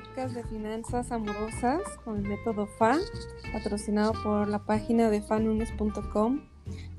Podcast 0.00 0.34
de 0.34 0.44
finanzas 0.44 1.12
amorosas 1.12 1.82
con 2.04 2.16
el 2.16 2.22
método 2.22 2.66
FA, 2.66 2.98
patrocinado 3.52 4.12
por 4.22 4.48
la 4.48 4.60
página 4.60 5.10
de 5.10 5.20
fanunes.com. 5.20 6.40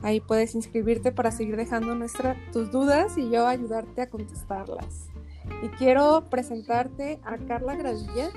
Ahí 0.02 0.20
puedes 0.20 0.56
inscribirte 0.56 1.12
para 1.12 1.32
seguir 1.32 1.56
dejando 1.56 1.96
nuestra, 1.96 2.36
tus 2.52 2.72
dudas 2.72 3.18
y 3.18 3.30
yo 3.30 3.48
ayudarte 3.48 4.02
a 4.02 4.10
contestarlas. 4.10 5.08
Y 5.64 5.70
quiero 5.70 6.30
presentarte 6.30 7.20
a 7.24 7.38
Carla 7.38 7.76
Gradilla, 7.76 8.30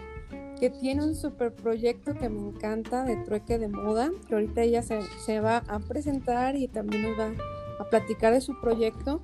que 0.58 0.70
tiene 0.70 1.04
un 1.04 1.14
super 1.14 1.54
proyecto 1.54 2.14
que 2.14 2.28
me 2.28 2.48
encanta 2.48 3.04
de 3.04 3.16
trueque 3.16 3.58
de 3.58 3.68
moda, 3.68 4.10
que 4.28 4.34
ahorita 4.34 4.62
ella 4.62 4.82
se, 4.82 5.02
se 5.24 5.40
va 5.40 5.58
a 5.68 5.78
presentar 5.80 6.56
y 6.56 6.68
también 6.68 7.02
nos 7.02 7.18
va 7.18 7.32
a 7.80 7.84
platicar 7.90 8.32
de 8.32 8.40
su 8.40 8.58
proyecto. 8.60 9.20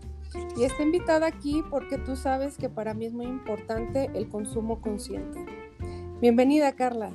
Y 0.56 0.64
está 0.64 0.82
invitada 0.82 1.26
aquí 1.26 1.62
porque 1.70 1.98
tú 1.98 2.16
sabes 2.16 2.56
que 2.56 2.68
para 2.68 2.94
mí 2.94 3.06
es 3.06 3.12
muy 3.12 3.26
importante 3.26 4.10
el 4.14 4.28
consumo 4.28 4.80
consciente. 4.80 5.44
Bienvenida, 6.20 6.72
Carla. 6.72 7.10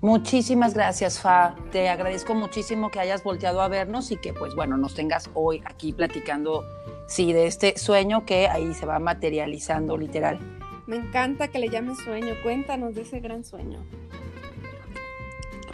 Muchísimas 0.00 0.72
gracias, 0.72 1.20
Fa. 1.20 1.54
Te 1.72 1.90
agradezco 1.90 2.34
muchísimo 2.34 2.90
que 2.90 3.00
hayas 3.00 3.22
volteado 3.22 3.60
a 3.60 3.68
vernos 3.68 4.10
y 4.10 4.16
que, 4.16 4.32
pues 4.32 4.54
bueno, 4.54 4.78
nos 4.78 4.94
tengas 4.94 5.30
hoy 5.34 5.62
aquí 5.66 5.92
platicando, 5.92 6.64
sí, 7.06 7.34
de 7.34 7.46
este 7.46 7.76
sueño 7.76 8.24
que 8.24 8.48
ahí 8.48 8.72
se 8.72 8.86
va 8.86 8.98
materializando 8.98 9.98
literal. 9.98 10.38
Me 10.86 10.96
encanta 10.96 11.48
que 11.48 11.58
le 11.58 11.68
llames 11.68 11.98
sueño. 11.98 12.34
Cuéntanos 12.42 12.94
de 12.94 13.02
ese 13.02 13.20
gran 13.20 13.44
sueño. 13.44 13.84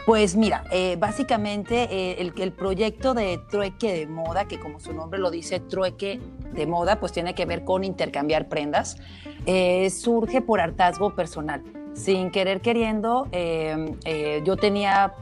Pues 0.06 0.36
mira, 0.36 0.62
eh, 0.70 0.94
básicamente 0.96 1.88
eh, 1.90 2.20
el, 2.20 2.32
el 2.40 2.52
proyecto 2.52 3.12
de 3.12 3.40
trueque 3.50 3.92
de 3.92 4.06
moda, 4.06 4.46
que 4.46 4.60
como 4.60 4.78
su 4.78 4.92
nombre 4.92 5.18
lo 5.18 5.32
dice, 5.32 5.58
trueque 5.58 6.20
de 6.52 6.64
moda, 6.64 7.00
pues 7.00 7.10
tiene 7.10 7.34
que 7.34 7.44
ver 7.44 7.64
con 7.64 7.82
intercambiar 7.82 8.48
prendas, 8.48 8.98
eh, 9.46 9.90
surge 9.90 10.42
por 10.42 10.60
hartazgo 10.60 11.16
personal. 11.16 11.64
Sin 11.94 12.30
querer 12.30 12.60
queriendo, 12.60 13.26
eh, 13.32 14.42
yo 14.44 14.56
tenía 14.56 15.12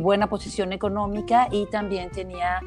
buena 0.00 0.28
posición 0.28 0.72
económica 0.72 1.48
y 1.50 1.66
también 1.66 2.10
tenía 2.10 2.60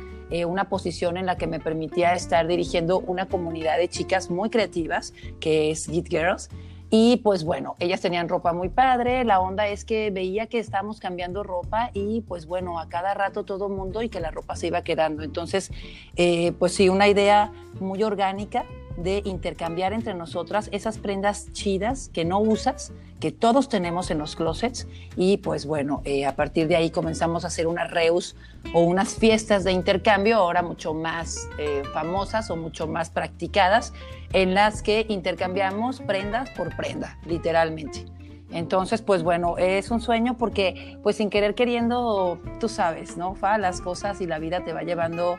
una 0.46 0.70
posición 0.70 1.18
en 1.18 1.26
la 1.26 1.36
que 1.36 1.48
me 1.48 1.60
permitía 1.60 2.14
estar 2.14 2.48
dirigiendo 2.48 3.00
una 3.00 3.28
comunidad 3.28 3.78
de 3.78 3.88
chicas 3.88 4.30
muy 4.30 4.50
creativas, 4.50 5.14
que 5.40 5.72
es 5.72 5.88
Git 5.88 6.10
Girls. 6.10 6.50
Y 6.90 7.18
pues 7.18 7.44
bueno, 7.44 7.76
ellas 7.80 8.00
tenían 8.00 8.30
ropa 8.30 8.54
muy 8.54 8.70
padre, 8.70 9.26
la 9.26 9.42
onda 9.42 9.68
es 9.68 9.84
que 9.84 10.10
veía 10.10 10.48
que 10.48 10.60
estábamos 10.60 11.00
cambiando 11.02 11.44
ropa 11.44 11.92
y 11.94 12.22
pues 12.22 12.46
bueno, 12.46 12.80
a 12.80 12.88
cada 12.88 13.14
rato 13.14 13.44
todo 13.44 13.68
mundo 13.68 14.02
y 14.02 14.10
que 14.10 14.22
la 14.22 14.32
ropa 14.32 14.56
se 14.56 14.68
iba 14.68 14.82
quedando. 14.84 15.24
Entonces, 15.24 15.72
eh, 16.16 16.54
pues 16.60 16.74
sí, 16.74 16.88
una 16.88 17.10
idea 17.10 17.52
muy 17.82 18.04
orgánica 18.04 18.66
de 18.98 19.22
intercambiar 19.26 19.94
entre 19.94 20.14
nosotras 20.14 20.70
esas 20.74 20.98
prendas 20.98 21.54
chidas 21.54 22.10
que 22.14 22.26
no 22.26 22.40
usas, 22.40 22.92
que 23.20 23.32
todos 23.32 23.70
tenemos 23.70 24.12
en 24.12 24.18
los 24.18 24.36
closets 24.36 24.88
y 25.16 25.38
pues 25.38 25.66
bueno, 25.66 26.02
eh, 26.04 26.26
a 26.26 26.36
partir 26.36 26.68
de 26.68 26.76
ahí 26.76 26.90
comenzamos 26.90 27.44
a 27.44 27.48
hacer 27.48 27.68
unas 27.68 27.90
reus 27.92 28.36
o 28.74 28.82
unas 28.82 29.16
fiestas 29.16 29.64
de 29.64 29.72
intercambio 29.72 30.38
ahora 30.38 30.62
mucho 30.62 30.94
más 30.94 31.48
eh, 31.58 31.84
famosas 31.94 32.50
o 32.50 32.56
mucho 32.56 32.88
más 32.88 33.10
practicadas 33.10 33.94
en 34.34 34.54
las 34.54 34.82
que 34.82 35.06
intercambiamos 35.10 36.02
prendas 36.02 36.50
por 36.52 36.76
prenda, 36.76 37.18
literalmente. 37.26 38.06
Entonces, 38.52 39.02
pues 39.02 39.24
bueno, 39.24 39.58
es 39.58 39.92
un 39.92 40.00
sueño 40.00 40.38
porque 40.38 40.98
pues 41.04 41.18
sin 41.18 41.30
querer 41.30 41.54
queriendo, 41.54 42.40
tú 42.60 42.70
sabes, 42.70 43.18
¿no? 43.18 43.36
Fa, 43.36 43.58
las 43.58 43.82
cosas 43.82 44.22
y 44.22 44.26
la 44.26 44.40
vida 44.40 44.64
te 44.64 44.74
va 44.74 44.84
llevando 44.84 45.38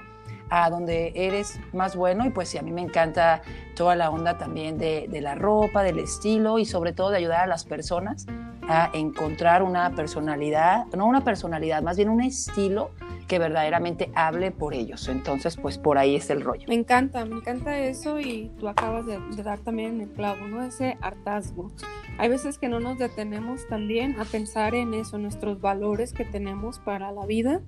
a 0.51 0.71
donde 0.71 1.13
eres 1.15 1.59
más 1.73 1.97
bueno 1.97 2.27
y 2.27 2.31
pues 2.31 2.49
sí, 2.49 2.59
a 2.59 2.63
mí 2.63 2.73
me 2.73 2.83
encanta 2.83 3.43
toda 3.75 3.97
la 3.97 4.11
onda 4.11 4.39
también 4.39 4.79
de, 4.79 5.07
de, 5.09 5.21
la 5.21 5.35
ropa, 5.35 5.83
del 5.83 5.99
estilo 5.99 6.59
y 6.59 6.65
sobre 6.65 6.93
todo 6.93 7.11
de 7.11 7.19
ayudar 7.19 7.41
a 7.41 7.47
las 7.47 7.65
personas 7.65 8.27
a 8.69 8.91
encontrar 8.93 9.63
una 9.63 9.95
personalidad, 9.95 10.87
no 10.95 11.07
una 11.07 11.25
personalidad, 11.25 11.83
más 11.83 11.97
bien 11.97 12.11
un 12.11 12.21
estilo 12.21 12.91
que 13.27 13.39
verdaderamente 13.39 14.11
hable 14.15 14.51
por 14.51 14.75
ellos. 14.75 15.09
Entonces, 15.09 15.57
pues 15.57 15.79
por 15.79 15.99
ahí 15.99 16.17
es 16.17 16.29
el 16.31 16.43
rollo. 16.43 16.67
Me 16.69 16.75
encanta, 16.75 17.25
me 17.25 17.37
encanta 17.37 17.79
eso 17.79 18.21
y 18.21 18.51
tú 18.59 18.69
acabas 18.69 19.07
de, 19.07 19.19
de 19.19 19.43
dar 19.43 19.59
también 19.59 19.95
en 19.95 20.01
el 20.03 20.09
clavo, 20.11 20.47
¿no? 20.49 20.63
Ese 20.63 20.99
hartazgo. 21.01 21.71
Hay 22.19 22.29
veces 22.29 22.59
que 22.59 22.69
no 22.69 22.81
nos 22.81 22.99
detenemos 22.99 23.67
también 23.69 24.19
a 24.19 24.25
pensar 24.25 24.75
en 24.75 24.93
eso, 24.95 25.19
nuestros 25.19 25.61
valores 25.61 26.13
que 26.13 26.25
tenemos 26.25 26.79
para 26.79 27.13
la 27.13 27.27
vida 27.27 27.61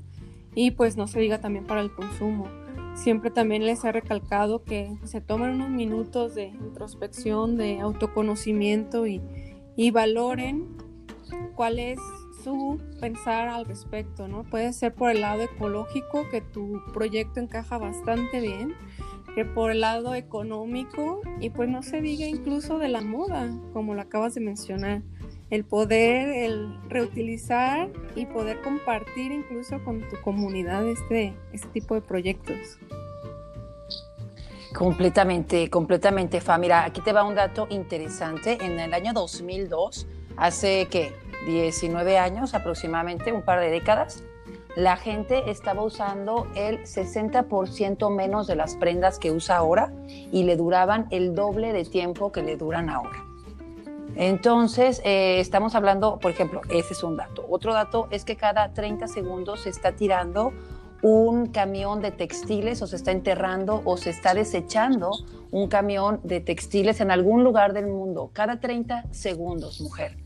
y 0.55 0.73
pues 0.73 0.97
no 0.97 1.07
se 1.07 1.21
diga 1.21 1.41
también 1.41 1.67
para 1.67 1.81
el 1.81 1.95
consumo. 1.95 2.49
Siempre 3.01 3.31
también 3.31 3.65
les 3.65 3.83
he 3.83 3.93
recalcado 3.93 4.63
que 4.63 4.95
se 5.05 5.23
tomen 5.23 5.53
unos 5.53 5.71
minutos 5.71 6.35
de 6.35 6.49
introspección, 6.49 7.57
de 7.57 7.81
autoconocimiento 7.81 9.07
y, 9.07 9.23
y 9.75 9.91
valoren 9.91 10.77
cuál 11.57 11.79
es 11.79 11.99
su 12.45 12.79
pensar 13.01 13.49
al 13.49 13.65
respecto, 13.65 14.29
¿no? 14.29 14.45
Puede 14.45 14.75
ser 14.75 14.95
por 14.95 15.11
el 15.11 15.23
lado 15.23 15.41
ecológico, 15.45 16.29
que 16.31 16.43
tu 16.43 16.83
proyecto 16.93 17.41
encaja 17.41 17.79
bastante 17.79 18.39
bien, 18.39 18.75
que 19.35 19.47
por 19.47 19.71
el 19.71 19.81
lado 19.81 20.15
económico 20.15 21.23
y 21.41 21.49
pues 21.49 21.71
no 21.71 21.83
se 21.83 22.03
diga 22.03 22.27
incluso 22.27 22.79
de 22.79 22.89
la 22.89 23.01
moda, 23.01 23.51
como 23.73 23.95
lo 23.95 24.03
acabas 24.03 24.35
de 24.35 24.43
mencionar. 24.43 25.03
El 25.51 25.65
poder, 25.65 26.29
el 26.29 26.79
reutilizar 26.89 27.89
y 28.15 28.27
poder 28.27 28.63
compartir 28.63 29.33
incluso 29.33 29.83
con 29.85 30.09
tu 30.09 30.21
comunidad 30.23 30.87
este, 30.87 31.35
este 31.53 31.69
tipo 31.69 31.95
de 31.95 32.01
proyectos. 32.01 32.79
Completamente, 34.73 35.69
completamente, 35.69 36.41
Fa. 36.41 36.57
Mira, 36.57 36.85
aquí 36.85 37.01
te 37.01 37.13
va 37.13 37.25
un 37.25 37.35
dato 37.35 37.67
interesante. 37.71 38.59
En 38.61 38.79
el 38.79 38.95
año 38.95 39.13
2002, 39.13 40.07
hace 40.37 40.87
que 40.87 41.13
19 41.47 42.19
años 42.19 42.55
aproximadamente, 42.55 43.33
un 43.33 43.43
par 43.43 43.59
de 43.59 43.71
décadas, 43.71 44.23
la 44.77 44.97
gente 44.97 45.51
estaba 45.51 45.83
usando 45.83 46.47
el 46.55 46.85
60% 46.85 48.15
menos 48.15 48.47
de 48.47 48.55
las 48.55 48.77
prendas 48.77 49.19
que 49.19 49.33
usa 49.33 49.57
ahora 49.57 49.93
y 50.07 50.45
le 50.45 50.57
duraban 50.57 51.09
el 51.11 51.35
doble 51.35 51.73
de 51.73 51.85
tiempo 51.85 52.31
que 52.31 52.43
le 52.43 52.57
duran 52.57 52.89
ahora. 52.89 53.30
Entonces, 54.21 55.01
eh, 55.03 55.41
estamos 55.41 55.75
hablando, 55.75 56.19
por 56.19 56.31
ejemplo, 56.31 56.61
ese 56.69 56.93
es 56.93 57.03
un 57.03 57.17
dato. 57.17 57.47
Otro 57.49 57.73
dato 57.73 58.07
es 58.11 58.27
que 58.27 58.37
cada 58.37 58.75
30 58.75 59.09
segundos 59.09 59.63
se 59.63 59.71
está 59.71 59.93
tirando 59.93 60.53
un 61.01 61.47
camión 61.47 62.03
de 62.03 62.11
textiles 62.11 62.83
o 62.83 62.87
se 62.87 62.97
está 62.97 63.13
enterrando 63.13 63.81
o 63.87 63.97
se 63.97 64.11
está 64.11 64.35
desechando 64.35 65.11
un 65.51 65.69
camión 65.69 66.21
de 66.23 66.41
textiles 66.41 67.01
en 67.01 67.11
algún 67.11 67.45
lugar 67.45 67.73
del 67.73 67.87
mundo. 67.87 68.29
Cada 68.35 68.61
30 68.61 69.07
segundos, 69.11 69.81
mujer. 69.81 70.19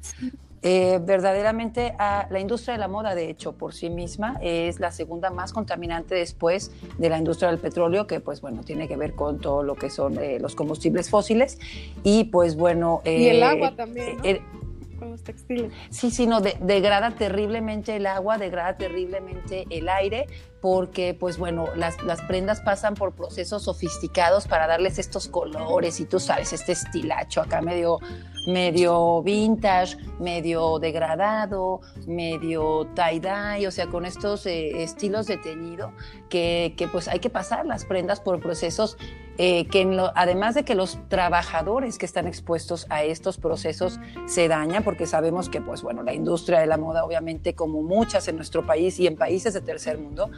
Eh, 0.67 0.99
verdaderamente 1.03 1.95
a 1.99 2.27
la 2.31 2.41
industria 2.41 2.73
de 2.73 2.81
la 2.81 2.89
moda, 2.89 3.15
de 3.15 3.29
hecho, 3.29 3.53
por 3.53 3.75
sí 3.75 3.91
misma 3.91 4.39
es 4.41 4.81
la 4.81 4.93
segunda 4.93 5.29
más 5.29 5.53
contaminante 5.53 6.15
después 6.15 6.73
de 6.97 7.11
la 7.11 7.19
industria 7.19 7.51
del 7.51 7.59
petróleo, 7.59 8.07
que 8.07 8.21
pues 8.21 8.41
bueno, 8.41 8.63
tiene 8.63 8.89
que 8.89 8.97
ver 8.97 9.15
con 9.15 9.41
todo 9.41 9.63
lo 9.63 9.75
que 9.75 9.91
son 9.91 10.17
eh, 10.17 10.39
los 10.41 10.55
combustibles 10.55 11.11
fósiles 11.11 11.59
y 12.03 12.25
pues 12.25 12.57
bueno... 12.57 13.03
Eh, 13.05 13.19
y 13.21 13.29
el 13.29 13.43
agua 13.43 13.77
también, 13.77 14.17
¿no? 14.17 14.65
con 14.99 15.11
los 15.11 15.23
textiles. 15.23 15.71
Sí, 15.91 16.11
sí, 16.11 16.27
no, 16.27 16.41
de, 16.41 16.57
degrada 16.61 17.11
terriblemente 17.11 17.97
el 17.97 18.07
agua, 18.07 18.39
degrada 18.39 18.79
terriblemente 18.79 19.67
el 19.69 19.89
aire, 19.91 20.29
porque 20.65 21.13
pues 21.13 21.37
bueno, 21.37 21.67
las, 21.77 22.03
las, 22.05 22.23
prendas 22.23 22.63
pasan 22.63 22.95
por 22.95 23.13
procesos 23.13 23.65
sofisticados 23.65 24.49
para 24.49 24.67
darles 24.67 24.99
estos 24.99 25.29
colores 25.29 26.01
y 26.01 26.07
tú 26.07 26.19
sabes, 26.19 26.55
este 26.55 26.73
estilacho 26.73 27.43
acá 27.43 27.61
medio, 27.61 27.99
medio 28.47 29.23
vintage, 29.23 29.99
medio 30.19 30.79
degradado, 30.79 31.83
medio 32.07 32.87
tie-dye, 32.95 33.69
o 33.69 33.71
sea, 33.71 33.89
con 33.89 34.07
estos 34.07 34.47
eh, 34.47 34.83
estilos 34.83 35.27
de 35.27 35.37
teñido 35.37 35.93
que, 36.31 36.73
que, 36.79 36.89
pues 36.89 37.09
hay 37.09 37.19
que 37.19 37.29
pasar 37.29 37.67
las 37.67 37.85
prendas 37.85 38.21
por 38.21 38.41
procesos 38.41 38.97
eh, 39.37 39.67
que 39.67 39.99
además 40.15 40.55
de 40.55 40.65
que 40.65 40.77
los 40.77 40.97
trabajadores 41.09 41.99
que 41.99 42.07
están 42.07 42.29
expuestos 42.29 42.87
a 42.89 43.03
estos 43.03 43.37
procesos 43.37 43.99
se 44.27 44.47
dañan, 44.47 44.85
porque 44.85 45.07
sabemos 45.07 45.49
que 45.49 45.61
pues 45.61 45.83
bueno, 45.83 46.05
la 46.05 46.15
industria 46.15 46.61
de 46.61 46.67
la 46.67 46.77
moda 46.77 47.05
obviamente 47.05 47.55
como 47.55 47.83
muchas 47.83 48.29
en 48.29 48.37
nuestro 48.37 48.65
país 48.65 49.01
y 49.01 49.09
en 49.09 49.17
países 49.17 49.53
de 49.53 49.61
tercer 49.61 49.99
mundo, 49.99 50.31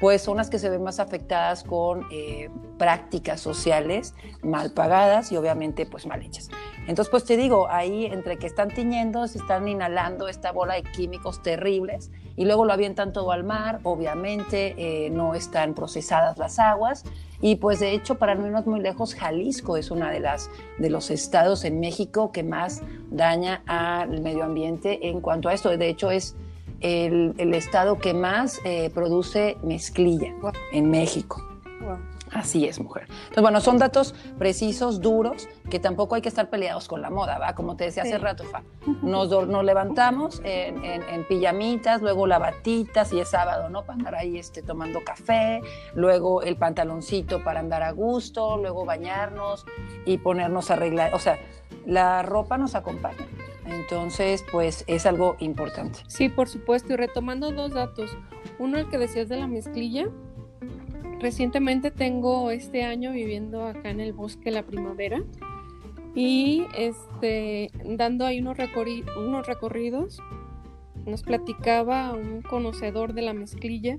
pues 0.00 0.22
son 0.22 0.38
las 0.38 0.48
que 0.48 0.58
se 0.58 0.70
ven 0.70 0.82
más 0.82 0.98
afectadas 0.98 1.62
con 1.62 2.06
eh, 2.10 2.48
prácticas 2.78 3.40
sociales 3.40 4.14
mal 4.42 4.72
pagadas 4.72 5.30
y 5.30 5.36
obviamente 5.36 5.84
pues 5.86 6.06
mal 6.06 6.22
hechas. 6.22 6.48
Entonces, 6.86 7.10
pues 7.10 7.24
te 7.24 7.36
digo, 7.36 7.68
ahí 7.68 8.06
entre 8.06 8.38
que 8.38 8.46
están 8.46 8.68
tiñendo, 8.68 9.28
se 9.28 9.38
están 9.38 9.68
inhalando 9.68 10.28
esta 10.28 10.50
bola 10.50 10.74
de 10.74 10.82
químicos 10.82 11.42
terribles 11.42 12.10
y 12.36 12.46
luego 12.46 12.64
lo 12.64 12.72
avientan 12.72 13.12
todo 13.12 13.32
al 13.32 13.44
mar, 13.44 13.80
obviamente 13.82 14.74
eh, 14.78 15.10
no 15.10 15.34
están 15.34 15.74
procesadas 15.74 16.38
las 16.38 16.58
aguas 16.58 17.04
y 17.42 17.56
pues 17.56 17.80
de 17.80 17.92
hecho 17.92 18.16
para 18.16 18.34
no 18.34 18.46
irnos 18.46 18.66
muy 18.66 18.80
lejos, 18.80 19.14
Jalisco 19.14 19.76
es 19.76 19.90
una 19.90 20.10
de 20.10 20.20
de 20.78 20.90
los 20.90 21.10
estados 21.10 21.64
en 21.64 21.80
México 21.80 22.32
que 22.32 22.42
más 22.42 22.82
daña 23.10 23.62
al 23.66 24.20
medio 24.20 24.44
ambiente 24.44 25.08
en 25.08 25.20
cuanto 25.20 25.48
a 25.48 25.54
esto. 25.54 25.74
De 25.76 25.88
hecho 25.88 26.10
es 26.10 26.36
el, 26.80 27.54
estado 27.54 27.98
que 27.98 28.14
más 28.14 28.60
eh, 28.64 28.90
produce 28.94 29.56
mezclilla 29.62 30.34
en 30.72 30.90
México. 30.90 31.44
Así 32.32 32.64
es, 32.64 32.78
mujer. 32.78 33.06
Entonces, 33.08 33.42
bueno, 33.42 33.60
son 33.60 33.78
datos 33.78 34.14
precisos, 34.38 35.00
duros, 35.00 35.48
que 35.68 35.80
tampoco 35.80 36.14
hay 36.14 36.22
que 36.22 36.28
estar 36.28 36.48
peleados 36.48 36.86
con 36.86 37.02
la 37.02 37.10
moda, 37.10 37.38
¿va? 37.38 37.54
Como 37.54 37.76
te 37.76 37.84
decía 37.84 38.04
hace 38.04 38.18
rato, 38.18 38.44
Fa. 38.44 38.62
Nos, 39.02 39.30
nos 39.48 39.64
levantamos 39.64 40.40
en, 40.44 40.84
en, 40.84 41.26
pijamitas, 41.26 42.02
luego 42.02 42.28
la 42.28 42.38
batita, 42.38 43.04
si 43.04 43.18
es 43.18 43.30
sábado, 43.30 43.68
¿no? 43.68 43.82
Para 43.82 43.98
andar 43.98 44.14
ahí 44.14 44.38
este, 44.38 44.62
tomando 44.62 45.00
café, 45.04 45.60
luego 45.94 46.42
el 46.42 46.56
pantaloncito 46.56 47.42
para 47.42 47.60
andar 47.60 47.82
a 47.82 47.90
gusto, 47.90 48.58
luego 48.58 48.84
bañarnos 48.84 49.66
y 50.06 50.18
ponernos 50.18 50.70
a 50.70 50.74
arreglar. 50.74 51.14
O 51.14 51.18
sea, 51.18 51.36
la 51.84 52.22
ropa 52.22 52.58
nos 52.58 52.76
acompaña. 52.76 53.26
Entonces, 53.70 54.44
pues 54.50 54.84
es 54.86 55.06
algo 55.06 55.36
importante. 55.38 56.00
Sí, 56.06 56.28
por 56.28 56.48
supuesto. 56.48 56.92
Y 56.92 56.96
retomando 56.96 57.52
dos 57.52 57.72
datos. 57.72 58.16
Uno, 58.58 58.78
el 58.78 58.88
que 58.88 58.98
decías 58.98 59.28
de 59.28 59.36
la 59.36 59.46
mezclilla. 59.46 60.08
Recientemente 61.20 61.90
tengo 61.90 62.50
este 62.50 62.82
año 62.82 63.12
viviendo 63.12 63.66
acá 63.66 63.90
en 63.90 64.00
el 64.00 64.14
bosque 64.14 64.50
la 64.50 64.62
primavera 64.62 65.22
y 66.14 66.64
este 66.76 67.70
dando 67.84 68.26
ahí 68.26 68.40
unos, 68.40 68.56
recorridos 68.56 70.20
nos 71.06 71.22
platicaba 71.22 72.12
un 72.12 72.42
conocedor 72.42 73.12
de 73.14 73.22
la 73.22 73.32
mezclilla 73.32 73.98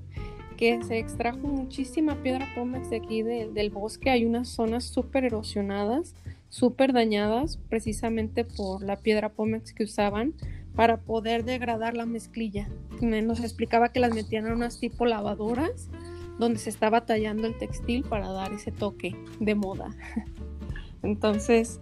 que 0.57 0.81
se 0.83 0.99
extrajo 0.99 1.39
muchísima 1.39 2.15
piedra 2.15 2.47
pómex 2.55 2.89
de 2.89 2.97
aquí 2.97 3.23
del 3.23 3.69
bosque. 3.71 4.11
Hay 4.11 4.25
unas 4.25 4.49
zonas 4.49 4.83
súper 4.83 5.25
erosionadas 5.25 6.15
súper 6.51 6.91
dañadas 6.91 7.57
precisamente 7.69 8.43
por 8.43 8.83
la 8.83 8.97
piedra 8.97 9.29
Pómex 9.29 9.71
que 9.71 9.85
usaban 9.85 10.33
para 10.75 10.97
poder 10.97 11.45
degradar 11.45 11.95
la 11.95 12.05
mezclilla. 12.05 12.67
Nos 13.01 13.39
explicaba 13.39 13.93
que 13.93 14.01
las 14.01 14.13
metían 14.13 14.45
en 14.47 14.53
unas 14.53 14.79
tipo 14.79 15.05
lavadoras 15.05 15.89
donde 16.37 16.59
se 16.59 16.69
estaba 16.69 17.05
tallando 17.05 17.47
el 17.47 17.57
textil 17.57 18.03
para 18.03 18.29
dar 18.29 18.51
ese 18.51 18.71
toque 18.71 19.15
de 19.39 19.55
moda. 19.55 19.95
Entonces, 21.03 21.79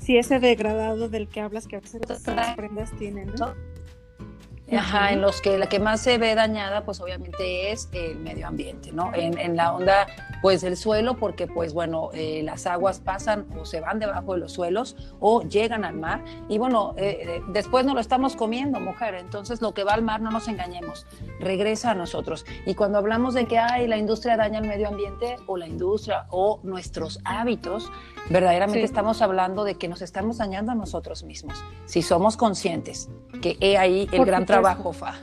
si 0.00 0.16
ese 0.16 0.38
degradado 0.38 1.08
del 1.08 1.26
que 1.26 1.40
hablas 1.40 1.66
que 1.66 1.76
a 1.76 1.80
veces 1.80 2.00
las 2.08 2.54
prendas 2.54 2.92
tienen, 2.96 3.32
¿no? 3.38 3.54
Ajá, 4.72 5.12
en 5.12 5.20
los 5.20 5.40
que 5.40 5.58
la 5.58 5.68
que 5.68 5.78
más 5.78 6.00
se 6.00 6.18
ve 6.18 6.34
dañada, 6.34 6.84
pues 6.84 7.00
obviamente 7.00 7.70
es 7.70 7.88
el 7.92 8.16
medio 8.16 8.46
ambiente, 8.46 8.92
¿no? 8.92 9.12
En, 9.14 9.38
en 9.38 9.56
la 9.56 9.74
onda 9.74 10.06
pues 10.44 10.62
el 10.62 10.76
suelo 10.76 11.16
porque 11.16 11.46
pues 11.46 11.72
bueno, 11.72 12.10
eh, 12.12 12.42
las 12.44 12.66
aguas 12.66 13.00
pasan 13.00 13.46
o 13.58 13.64
se 13.64 13.80
van 13.80 13.98
debajo 13.98 14.34
de 14.34 14.40
los 14.40 14.52
suelos 14.52 14.94
o 15.18 15.40
llegan 15.40 15.86
al 15.86 15.96
mar. 15.96 16.22
Y 16.50 16.58
bueno, 16.58 16.92
eh, 16.98 17.16
eh, 17.22 17.42
después 17.48 17.86
no 17.86 17.94
lo 17.94 18.00
estamos 18.00 18.36
comiendo, 18.36 18.78
mujer, 18.78 19.14
entonces 19.14 19.62
lo 19.62 19.72
que 19.72 19.84
va 19.84 19.94
al 19.94 20.02
mar 20.02 20.20
no 20.20 20.30
nos 20.30 20.46
engañemos, 20.46 21.06
regresa 21.40 21.92
a 21.92 21.94
nosotros. 21.94 22.44
Y 22.66 22.74
cuando 22.74 22.98
hablamos 22.98 23.32
de 23.32 23.46
que 23.46 23.58
hay 23.58 23.86
la 23.86 23.96
industria 23.96 24.36
daña 24.36 24.58
el 24.58 24.68
medio 24.68 24.88
ambiente 24.88 25.36
o 25.46 25.56
la 25.56 25.66
industria 25.66 26.26
o 26.28 26.60
nuestros 26.62 27.20
hábitos, 27.24 27.90
verdaderamente 28.28 28.82
estamos 28.82 29.22
hablando 29.22 29.64
de 29.64 29.76
que 29.76 29.88
nos 29.88 30.02
estamos 30.02 30.36
dañando 30.36 30.72
a 30.72 30.74
nosotros 30.74 31.24
mismos, 31.24 31.64
si 31.86 32.02
somos 32.02 32.36
conscientes, 32.36 33.08
que 33.40 33.56
he 33.60 33.78
ahí 33.78 34.10
el 34.12 34.26
gran 34.26 34.44
trabajo, 34.44 34.53
Fa. 34.92 35.14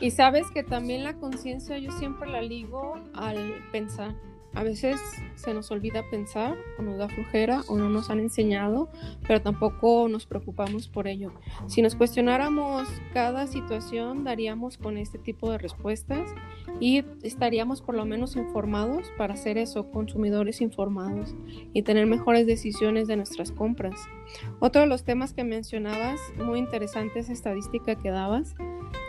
Y 0.00 0.10
sabes 0.10 0.50
que 0.52 0.62
también 0.62 1.04
la 1.04 1.14
conciencia 1.14 1.78
yo 1.78 1.92
siempre 1.92 2.28
la 2.28 2.42
ligo 2.42 2.94
al 3.14 3.64
pensar. 3.70 4.14
A 4.54 4.62
veces 4.62 5.00
se 5.34 5.54
nos 5.54 5.70
olvida 5.70 6.08
pensar 6.10 6.56
o 6.78 6.82
nos 6.82 6.98
da 6.98 7.08
flojera 7.08 7.62
o 7.68 7.76
no 7.76 7.88
nos 7.88 8.10
han 8.10 8.20
enseñado, 8.20 8.90
pero 9.26 9.40
tampoco 9.40 10.08
nos 10.08 10.26
preocupamos 10.26 10.88
por 10.88 11.08
ello. 11.08 11.32
Si 11.68 11.80
nos 11.80 11.94
cuestionáramos 11.94 12.86
cada 13.14 13.46
situación, 13.46 14.24
daríamos 14.24 14.76
con 14.76 14.98
este 14.98 15.18
tipo 15.18 15.50
de 15.50 15.58
respuestas 15.58 16.28
y 16.80 17.04
estaríamos 17.22 17.80
por 17.80 17.94
lo 17.94 18.04
menos 18.04 18.36
informados 18.36 19.10
para 19.16 19.34
hacer 19.34 19.56
eso, 19.56 19.90
consumidores 19.90 20.60
informados 20.60 21.34
y 21.72 21.82
tener 21.82 22.06
mejores 22.06 22.46
decisiones 22.46 23.08
de 23.08 23.16
nuestras 23.16 23.52
compras. 23.52 23.98
Otro 24.60 24.82
de 24.82 24.86
los 24.86 25.04
temas 25.04 25.32
que 25.32 25.44
mencionabas, 25.44 26.20
muy 26.36 26.58
interesante 26.58 27.20
esa 27.20 27.32
estadística 27.32 27.94
que 27.94 28.10
dabas, 28.10 28.54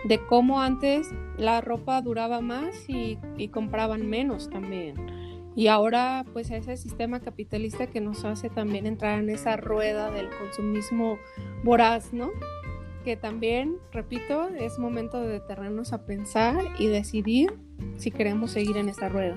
de 0.06 0.20
cómo 0.26 0.62
antes 0.62 1.10
la 1.38 1.62
ropa 1.62 2.02
duraba 2.02 2.42
más 2.42 2.90
y, 2.90 3.18
y 3.38 3.50
compraban 3.50 4.08
menos 4.10 4.50
también. 4.50 5.23
Y 5.56 5.68
ahora 5.68 6.26
pues 6.34 6.50
ese 6.52 6.78
sistema 6.78 7.20
capitalista 7.20 7.88
que 7.88 8.02
nos 8.02 8.26
hace 8.26 8.50
también 8.50 8.88
entrar 8.88 9.20
en 9.20 9.30
esa 9.30 9.56
rueda 9.56 10.12
del 10.12 10.30
consumismo 10.30 11.20
voraz, 11.64 12.12
¿no? 12.14 12.32
Que 13.04 13.18
también, 13.18 13.78
repito, 13.92 14.48
es 14.50 14.80
momento 14.80 15.22
de 15.22 15.34
detenernos 15.34 15.94
a 15.94 16.06
pensar 16.06 16.64
y 16.80 16.88
decidir 16.88 17.54
si 17.98 18.12
queremos 18.12 18.52
seguir 18.52 18.78
en 18.78 18.90
esa 18.90 19.10
rueda. 19.10 19.36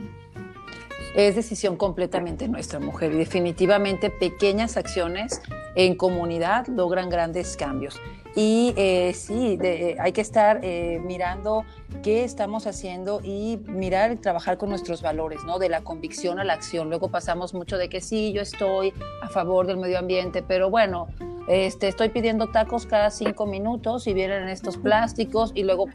Es 1.14 1.34
decisión 1.34 1.76
completamente 1.76 2.48
nuestra 2.48 2.78
mujer 2.78 3.12
y 3.12 3.16
definitivamente 3.16 4.10
pequeñas 4.10 4.76
acciones 4.76 5.40
en 5.75 5.94
comunidad 5.94 6.66
logran 6.69 7.08
grandes 7.08 7.56
cambios. 7.56 8.00
Y 8.34 8.75
eh, 8.76 9.14
sí, 9.14 9.58
hay 9.98 10.12
que 10.12 10.20
estar 10.20 10.60
eh, 10.62 11.00
mirando 11.02 11.64
qué 12.02 12.22
estamos 12.22 12.66
haciendo 12.66 13.20
y 13.25 13.58
mirar 13.66 14.12
y 14.12 14.16
trabajar 14.16 14.58
con 14.58 14.69
nuestros 14.69 15.00
valores, 15.00 15.43
¿no? 15.44 15.58
De 15.58 15.70
la 15.70 15.81
convicción 15.81 16.38
a 16.38 16.44
la 16.44 16.52
acción. 16.52 16.90
Luego 16.90 17.08
pasamos 17.08 17.54
mucho 17.54 17.78
de 17.78 17.88
que 17.88 18.02
sí, 18.02 18.34
yo 18.34 18.43
estoy 18.43 18.93
a 19.22 19.28
favor 19.31 19.66
del 19.66 19.78
medio 19.78 19.98
ambiente, 19.98 20.43
pero 20.43 20.69
bueno, 20.69 21.08
este, 21.48 21.88
estoy 21.88 22.08
pidiendo 22.08 22.48
tacos 22.48 22.87
cada 22.87 23.10
cinco 23.10 23.46
minutos 23.46 24.06
y 24.06 24.14
vienen 24.14 24.48
estos 24.48 24.76
plásticos 24.76 25.52
y 25.54 25.62
luego 25.62 25.87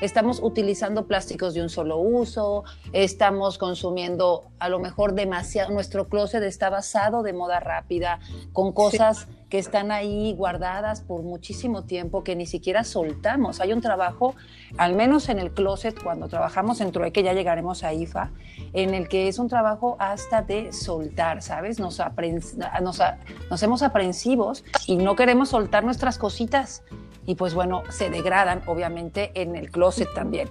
estamos 0.00 0.40
utilizando 0.42 1.06
plásticos 1.06 1.54
de 1.54 1.62
un 1.62 1.68
solo 1.68 1.98
uso, 1.98 2.64
estamos 2.92 3.58
consumiendo 3.58 4.44
a 4.58 4.68
lo 4.68 4.78
mejor 4.78 5.14
demasiado, 5.14 5.72
nuestro 5.72 6.08
closet 6.08 6.42
está 6.42 6.70
basado 6.70 7.22
de 7.22 7.32
moda 7.32 7.60
rápida, 7.60 8.20
con 8.52 8.72
cosas 8.72 9.28
que 9.48 9.58
están 9.58 9.90
ahí 9.90 10.34
guardadas 10.34 11.00
por 11.00 11.22
muchísimo 11.22 11.84
tiempo 11.84 12.22
que 12.22 12.36
ni 12.36 12.46
siquiera 12.46 12.84
soltamos. 12.84 13.60
Hay 13.60 13.72
un 13.72 13.80
trabajo, 13.80 14.34
al 14.76 14.94
menos 14.94 15.28
en 15.28 15.38
el 15.38 15.52
closet, 15.52 16.00
cuando 16.02 16.28
trabajamos 16.28 16.80
en 16.80 16.92
Trueque, 16.92 17.22
ya 17.22 17.32
llegaremos 17.32 17.82
a 17.82 17.94
IFA, 17.94 18.30
en 18.74 18.94
el 18.94 19.08
que 19.08 19.28
es 19.28 19.38
un 19.38 19.48
trabajo 19.48 19.96
hasta 19.98 20.42
de 20.42 20.72
soltar, 20.72 21.40
¿sabes? 21.42 21.78
Nos, 21.80 21.98
nos, 22.82 22.98
nos 22.98 23.00
hacemos 23.50 23.82
aprensivos 23.82 24.64
y 24.86 24.96
no 24.96 25.16
queremos 25.16 25.50
soltar 25.50 25.84
nuestras 25.84 26.18
cositas. 26.18 26.82
Y 27.24 27.34
pues 27.34 27.54
bueno, 27.54 27.82
se 27.90 28.10
degradan 28.10 28.62
obviamente 28.66 29.32
en 29.34 29.56
el 29.56 29.70
closet 29.70 30.12
también. 30.14 30.48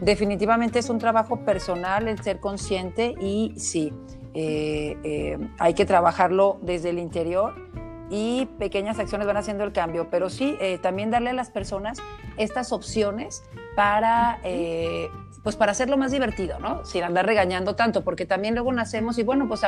Definitivamente 0.00 0.80
es 0.80 0.90
un 0.90 0.98
trabajo 0.98 1.44
personal 1.44 2.08
el 2.08 2.20
ser 2.22 2.40
consciente 2.40 3.14
y 3.20 3.54
sí, 3.56 3.92
eh, 4.34 4.98
eh, 5.04 5.38
hay 5.58 5.74
que 5.74 5.86
trabajarlo 5.86 6.58
desde 6.62 6.90
el 6.90 6.98
interior 6.98 7.63
y 8.10 8.46
pequeñas 8.58 8.98
acciones 8.98 9.26
van 9.26 9.36
haciendo 9.36 9.64
el 9.64 9.72
cambio, 9.72 10.08
pero 10.10 10.28
sí, 10.30 10.56
eh, 10.60 10.78
también 10.78 11.10
darle 11.10 11.30
a 11.30 11.32
las 11.32 11.50
personas 11.50 11.98
estas 12.36 12.72
opciones 12.72 13.42
para, 13.76 14.38
eh, 14.44 15.08
pues 15.42 15.56
para 15.56 15.72
hacerlo 15.72 15.96
más 15.96 16.12
divertido, 16.12 16.58
¿no? 16.58 16.84
Sin 16.84 17.02
andar 17.02 17.26
regañando 17.26 17.76
tanto, 17.76 18.04
porque 18.04 18.26
también 18.26 18.54
luego 18.54 18.72
nacemos 18.72 19.18
y 19.18 19.22
bueno, 19.22 19.48
pues 19.48 19.62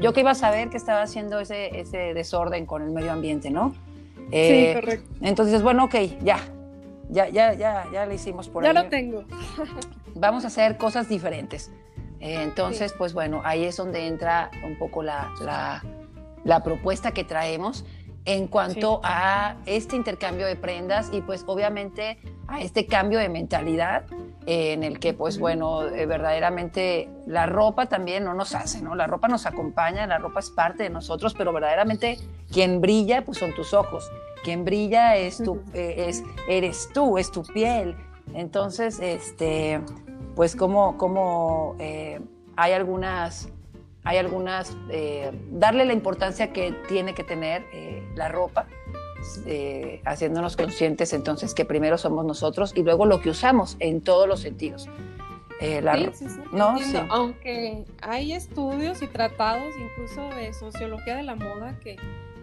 yo 0.00 0.12
que 0.12 0.20
iba 0.20 0.32
a 0.32 0.34
saber 0.34 0.68
que 0.68 0.76
estaba 0.76 1.02
haciendo 1.02 1.40
ese, 1.40 1.80
ese 1.80 2.14
desorden 2.14 2.66
con 2.66 2.82
el 2.82 2.90
medio 2.90 3.12
ambiente, 3.12 3.50
¿no? 3.50 3.74
sí, 4.30 4.30
eh, 4.30 4.72
correcto. 4.74 5.10
Entonces, 5.22 5.62
bueno, 5.62 5.84
ok, 5.84 5.94
ya, 6.22 6.40
ya, 7.08 7.28
ya, 7.28 7.54
ya, 7.54 7.86
ya 7.90 8.06
lo 8.06 8.12
hicimos 8.12 8.48
por 8.48 8.64
ahí. 8.64 8.72
Ya 8.72 8.82
lo 8.82 8.88
tengo. 8.88 9.24
Vamos 10.14 10.44
a 10.44 10.48
hacer 10.48 10.76
cosas 10.76 11.08
diferentes. 11.08 11.70
entonces, 12.20 12.92
pues 12.92 13.14
bueno, 13.14 13.40
ahí 13.44 13.64
es 13.64 13.76
donde 13.76 14.06
entra 14.06 14.50
un 14.64 14.76
poco 14.76 15.02
la 15.02 15.30
la 15.40 15.82
propuesta 16.62 17.12
que 17.12 17.24
traemos 17.24 17.84
en 18.24 18.46
cuanto 18.46 19.00
a 19.04 19.56
este 19.64 19.96
intercambio 19.96 20.46
de 20.46 20.56
prendas 20.56 21.08
y 21.12 21.22
pues 21.22 21.44
obviamente 21.46 22.18
a 22.46 22.60
este 22.60 22.86
cambio 22.86 23.18
de 23.18 23.28
mentalidad 23.28 24.04
en 24.44 24.82
el 24.82 24.98
que 24.98 25.14
pues 25.14 25.38
bueno, 25.38 25.86
eh, 25.86 26.06
verdaderamente 26.06 27.08
la 27.26 27.46
ropa 27.46 27.86
también 27.86 28.24
no 28.24 28.34
nos 28.34 28.54
hace, 28.54 28.82
¿no? 28.82 28.94
La 28.94 29.06
ropa 29.06 29.28
nos 29.28 29.46
acompaña, 29.46 30.06
la 30.06 30.18
ropa 30.18 30.40
es 30.40 30.50
parte 30.50 30.82
de 30.84 30.90
nosotros, 30.90 31.34
pero 31.34 31.52
verdaderamente 31.52 32.18
quien 32.50 32.80
brilla 32.80 33.24
pues 33.24 33.38
son 33.38 33.54
tus 33.54 33.74
ojos, 33.74 34.10
quien 34.44 34.64
brilla 34.64 35.16
es 35.16 35.38
tu, 35.42 35.62
eh, 35.74 36.06
es, 36.08 36.22
eres 36.48 36.88
tú, 36.92 37.18
es 37.18 37.30
tu 37.30 37.42
piel, 37.42 37.96
Entonces, 38.34 39.00
este, 39.00 39.80
pues 40.34 40.54
como, 40.54 40.96
como 40.96 41.76
eh, 41.78 42.20
hay 42.56 42.72
algunas, 42.72 43.50
hay 44.08 44.16
algunas, 44.16 44.74
eh, 44.88 45.30
darle 45.50 45.84
la 45.84 45.92
importancia 45.92 46.50
que 46.50 46.72
tiene 46.88 47.12
que 47.12 47.24
tener 47.24 47.66
eh, 47.74 48.02
la 48.14 48.30
ropa, 48.30 48.66
haciéndonos 50.06 50.56
conscientes 50.56 51.12
entonces 51.12 51.52
que 51.52 51.66
primero 51.66 51.98
somos 51.98 52.24
nosotros 52.24 52.72
y 52.74 52.84
luego 52.84 53.04
lo 53.04 53.20
que 53.20 53.28
usamos 53.28 53.76
en 53.80 54.00
todos 54.00 54.26
los 54.26 54.40
sentidos. 54.40 54.88
sí, 55.60 56.10
sí, 56.14 56.28
sí, 56.30 56.40
¿no? 56.52 56.78
Aunque 57.10 57.84
hay 58.00 58.32
estudios 58.32 59.02
y 59.02 59.08
tratados 59.08 59.74
incluso 59.78 60.26
de 60.36 60.54
sociología 60.54 61.16
de 61.16 61.24
la 61.24 61.34
moda 61.34 61.78
que 61.80 61.96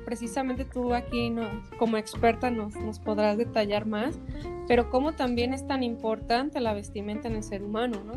precisamente 0.05 0.65
tú 0.65 0.93
aquí 0.93 1.33
como 1.79 1.97
experta 1.97 2.51
nos, 2.51 2.75
nos 2.75 2.99
podrás 2.99 3.39
detallar 3.39 3.87
más, 3.87 4.19
pero 4.67 4.91
cómo 4.91 5.13
también 5.13 5.51
es 5.51 5.65
tan 5.65 5.81
importante 5.81 6.59
la 6.59 6.73
vestimenta 6.73 7.27
en 7.27 7.37
el 7.37 7.43
ser 7.43 7.63
humano, 7.63 8.03
¿no? 8.05 8.13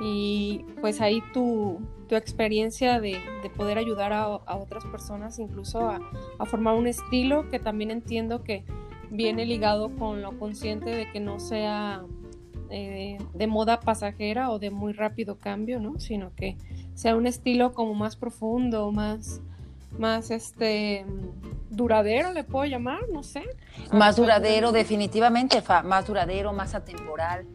Y 0.00 0.64
pues 0.80 1.00
ahí 1.00 1.22
tu, 1.32 1.80
tu 2.08 2.14
experiencia 2.14 3.00
de, 3.00 3.18
de, 3.42 3.50
poder 3.50 3.78
ayudar 3.78 4.12
a, 4.12 4.24
a, 4.24 4.56
otras 4.56 4.84
personas 4.84 5.38
incluso 5.38 5.88
a, 5.88 6.00
a, 6.38 6.46
formar 6.46 6.74
un 6.74 6.86
estilo 6.86 7.50
que 7.50 7.58
también 7.58 7.90
entiendo 7.90 8.44
que 8.44 8.64
viene 9.10 9.44
ligado 9.44 9.90
con 9.96 10.22
lo 10.22 10.38
consciente 10.38 10.90
de 10.90 11.10
que 11.10 11.18
no 11.18 11.40
sea 11.40 12.04
eh, 12.70 13.16
de 13.32 13.46
moda 13.46 13.80
pasajera 13.80 14.50
o 14.50 14.58
de 14.58 14.70
muy 14.70 14.92
rápido 14.92 15.38
cambio, 15.38 15.80
¿no? 15.80 15.98
Sino 15.98 16.34
que 16.34 16.56
sea 16.94 17.16
un 17.16 17.26
estilo 17.26 17.72
como 17.72 17.94
más 17.94 18.16
profundo, 18.16 18.92
más, 18.92 19.40
más 19.98 20.30
este 20.30 21.06
duradero 21.70 22.32
le 22.32 22.44
puedo 22.44 22.66
llamar, 22.66 23.00
no 23.10 23.22
sé. 23.22 23.42
Más 23.90 24.16
duradero, 24.16 24.70
definitivamente, 24.70 25.62
más 25.84 26.06
duradero, 26.06 26.52
más 26.52 26.74
atemporal. 26.74 27.46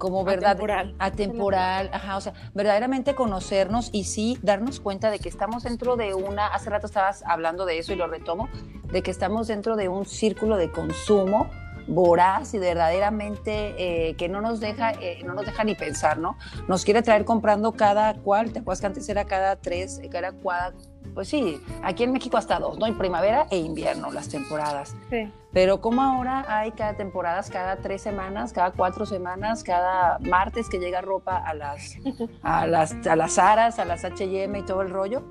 Como 0.00 0.24
verdad, 0.24 0.52
atemporal. 0.52 0.94
atemporal, 0.98 1.90
ajá, 1.92 2.16
o 2.16 2.20
sea, 2.22 2.32
verdaderamente 2.54 3.14
conocernos 3.14 3.90
y 3.92 4.04
sí 4.04 4.38
darnos 4.40 4.80
cuenta 4.80 5.10
de 5.10 5.18
que 5.18 5.28
estamos 5.28 5.64
dentro 5.64 5.96
de 5.96 6.14
una, 6.14 6.46
hace 6.46 6.70
rato 6.70 6.86
estabas 6.86 7.22
hablando 7.26 7.66
de 7.66 7.78
eso 7.78 7.92
y 7.92 7.96
lo 7.96 8.06
retomo, 8.06 8.48
de 8.90 9.02
que 9.02 9.10
estamos 9.10 9.46
dentro 9.46 9.76
de 9.76 9.90
un 9.90 10.06
círculo 10.06 10.56
de 10.56 10.72
consumo 10.72 11.50
voraz 11.86 12.54
y 12.54 12.58
verdaderamente 12.58 13.74
eh, 13.76 14.14
que 14.14 14.30
no 14.30 14.40
nos 14.40 14.60
deja 14.60 14.92
eh, 14.92 15.22
no 15.24 15.34
nos 15.34 15.44
deja 15.44 15.64
ni 15.64 15.74
pensar, 15.74 16.16
¿no? 16.18 16.38
Nos 16.66 16.84
quiere 16.84 17.02
traer 17.02 17.26
comprando 17.26 17.72
cada 17.72 18.14
cual, 18.14 18.52
te 18.52 18.60
acuerdas 18.60 18.80
que 18.80 18.86
antes 18.86 19.08
era 19.08 19.26
cada 19.26 19.56
tres, 19.56 20.00
cada, 20.10 20.32
cada 20.32 20.72
pues 21.14 21.28
sí, 21.28 21.60
aquí 21.82 22.04
en 22.04 22.12
México 22.12 22.36
hasta 22.36 22.58
dos, 22.58 22.78
¿no? 22.78 22.86
En 22.86 22.96
primavera 22.96 23.46
e 23.50 23.58
invierno, 23.58 24.10
las 24.10 24.28
temporadas. 24.28 24.94
Sí. 25.10 25.32
Pero 25.52 25.80
como 25.80 26.02
ahora 26.02 26.44
hay 26.48 26.70
cada 26.72 26.94
temporada, 26.94 27.42
cada 27.50 27.76
tres 27.76 28.02
semanas, 28.02 28.52
cada 28.52 28.70
cuatro 28.70 29.04
semanas, 29.04 29.64
cada 29.64 30.18
martes 30.20 30.68
que 30.68 30.78
llega 30.78 31.00
ropa 31.00 31.36
a 31.36 31.54
las, 31.54 31.96
a 32.42 32.66
las, 32.66 33.06
a 33.06 33.16
las 33.16 33.38
Aras, 33.38 33.78
a 33.78 33.84
las 33.84 34.04
H&M 34.04 34.58
y 34.58 34.62
todo 34.62 34.82
el 34.82 34.90
rollo. 34.90 35.22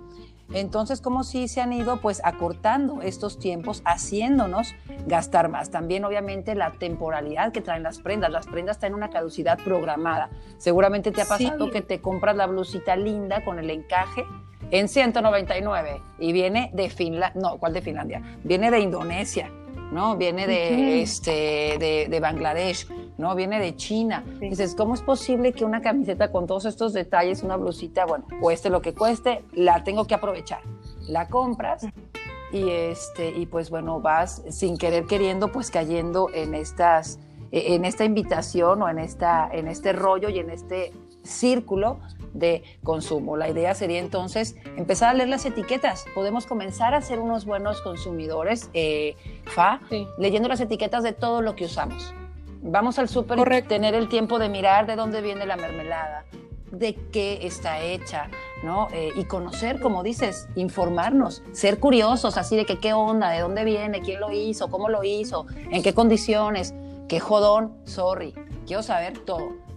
Entonces, 0.54 1.02
como 1.02 1.24
si 1.24 1.48
se 1.48 1.62
han 1.62 1.74
ido 1.74 2.02
pues 2.02 2.22
acortando 2.24 3.02
estos 3.02 3.38
tiempos, 3.40 3.82
haciéndonos 3.86 4.74
gastar 5.06 5.50
más. 5.50 5.70
También, 5.70 6.06
obviamente, 6.06 6.56
la 6.56 6.72
temporalidad 6.72 7.52
que 7.52 7.62
traen 7.62 7.84
las 7.84 8.00
prendas. 8.00 8.32
Las 8.32 8.48
prendas 8.48 8.80
traen 8.80 8.94
una 8.96 9.10
caducidad 9.10 9.60
programada. 9.64 10.30
Seguramente 10.58 11.12
te 11.12 11.22
ha 11.22 11.26
pasado 11.26 11.70
que 11.70 11.82
te 11.82 12.02
compras 12.02 12.36
la 12.36 12.48
blusita 12.48 12.96
linda 12.96 13.44
con 13.44 13.60
el 13.60 13.70
encaje 13.70 14.26
en 14.72 14.88
199 14.88 16.02
y 16.20 16.32
viene 16.32 16.70
de 16.74 16.90
Finlandia, 16.90 17.42
no, 17.42 17.58
¿cuál 17.58 17.74
de 17.74 17.82
Finlandia? 17.82 18.22
Viene 18.44 18.70
de 18.72 18.80
Indonesia, 18.80 19.52
¿no? 19.92 20.18
Viene 20.18 20.48
de, 20.48 21.02
este, 21.02 21.78
de, 22.10 22.20
Bangladesh, 22.20 22.88
¿no? 23.18 23.36
Viene 23.36 23.60
de 23.60 23.76
China. 23.76 24.24
Dices, 24.40 24.76
¿cómo 24.76 24.94
es 24.94 25.02
posible 25.02 25.54
que 25.54 25.66
una 25.66 25.82
camiseta 25.82 26.32
con 26.32 26.48
todos 26.48 26.66
estos 26.66 26.94
detalles, 26.94 27.44
una 27.44 27.58
blusita, 27.58 28.06
bueno, 28.06 28.26
cueste 28.40 28.70
lo 28.70 28.82
que 28.82 28.94
cueste, 28.94 29.44
la 29.54 29.84
tengo 29.84 30.06
que 30.06 30.16
aprovechar? 30.16 30.62
La 31.08 31.28
compras 31.28 31.88
y, 32.52 32.70
este, 32.70 33.32
y 33.32 33.46
pues 33.46 33.70
bueno, 33.70 34.00
vas 34.00 34.44
sin 34.50 34.78
querer 34.78 35.06
queriendo, 35.06 35.52
pues 35.52 35.72
cayendo 35.72 36.30
en 36.34 36.54
estas 36.54 37.20
en 37.52 37.84
esta 37.84 38.06
invitación 38.06 38.82
o 38.84 38.90
en, 38.90 39.00
esta, 39.00 39.50
en 39.52 39.68
este 39.68 39.92
rollo 39.92 40.30
y 40.30 40.38
en 40.38 40.52
este 40.52 40.94
círculo 41.24 42.00
de 42.34 42.64
consumo. 42.84 43.38
La 43.38 43.50
idea 43.50 43.74
sería 43.76 44.00
entonces 44.00 44.56
empezar 44.78 45.10
a 45.10 45.14
leer 45.14 45.30
las 45.30 45.46
etiquetas. 45.46 46.06
Podemos 46.16 46.46
comenzar 46.46 46.94
a 46.94 47.02
ser 47.02 47.20
unos 47.20 47.46
buenos 47.46 47.82
consumidores, 47.82 48.70
eh, 48.74 49.16
Fa, 49.46 49.82
leyendo 50.18 50.48
las 50.48 50.62
etiquetas 50.62 51.04
de 51.04 51.14
todo 51.14 51.42
lo 51.42 51.56
que 51.56 51.66
usamos. 51.66 52.14
Vamos 52.62 53.00
al 53.00 53.08
súper 53.08 53.40
y 53.40 53.62
tener 53.64 53.96
el 53.96 54.10
tiempo 54.10 54.38
de 54.38 54.50
mirar 54.50 54.86
de 54.86 54.96
dónde 54.96 55.22
viene 55.22 55.46
la 55.46 55.56
mermelada, 55.56 56.26
de 56.72 56.94
qué 56.94 57.40
está 57.44 57.82
hecha, 57.82 58.30
¿no? 58.64 58.90
Eh, 58.92 59.12
y 59.16 59.24
conocer, 59.24 59.80
como 59.80 60.04
dices, 60.04 60.48
informarnos, 60.56 61.42
ser 61.54 61.80
curiosos, 61.80 62.38
así 62.38 62.58
de 62.58 62.66
que 62.66 62.78
qué 62.78 62.94
onda, 62.94 63.30
de 63.30 63.40
dónde 63.40 63.64
viene, 63.64 64.02
quién 64.02 64.20
lo 64.20 64.32
hizo, 64.32 64.70
cómo 64.70 64.90
lo 64.90 65.04
hizo, 65.04 65.48
en 65.72 65.82
qué 65.82 65.94
condiciones, 65.94 66.74
qué 67.08 67.20
jodón, 67.20 67.78
sorry, 67.86 68.34
quiero 68.68 68.84
saber 68.84 69.18
todo. 69.20 69.69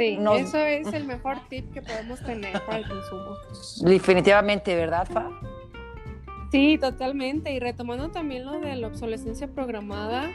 Sí, 0.00 0.18
eso 0.38 0.58
es 0.58 0.90
el 0.94 1.04
mejor 1.04 1.36
tip 1.50 1.70
que 1.74 1.82
podemos 1.82 2.20
tener 2.20 2.58
para 2.64 2.78
el 2.78 2.88
consumo. 2.88 3.36
Definitivamente, 3.82 4.74
¿verdad, 4.74 5.06
Fa? 5.06 5.28
Sí, 6.50 6.78
totalmente. 6.78 7.52
Y 7.52 7.60
retomando 7.60 8.10
también 8.10 8.46
lo 8.46 8.58
de 8.60 8.76
la 8.76 8.86
obsolescencia 8.86 9.48
programada, 9.48 10.30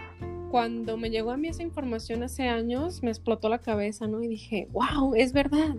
cuando 0.52 0.98
me 0.98 1.10
llegó 1.10 1.32
a 1.32 1.38
mí 1.38 1.48
esa 1.48 1.64
información 1.64 2.22
hace 2.22 2.48
años, 2.48 3.02
me 3.02 3.10
explotó 3.10 3.50
la 3.50 3.58
cabeza, 3.58 4.06
¿no? 4.06 4.22
Y 4.22 4.28
dije, 4.28 4.68
wow, 4.72 5.16
es 5.16 5.34
verdad. 5.34 5.78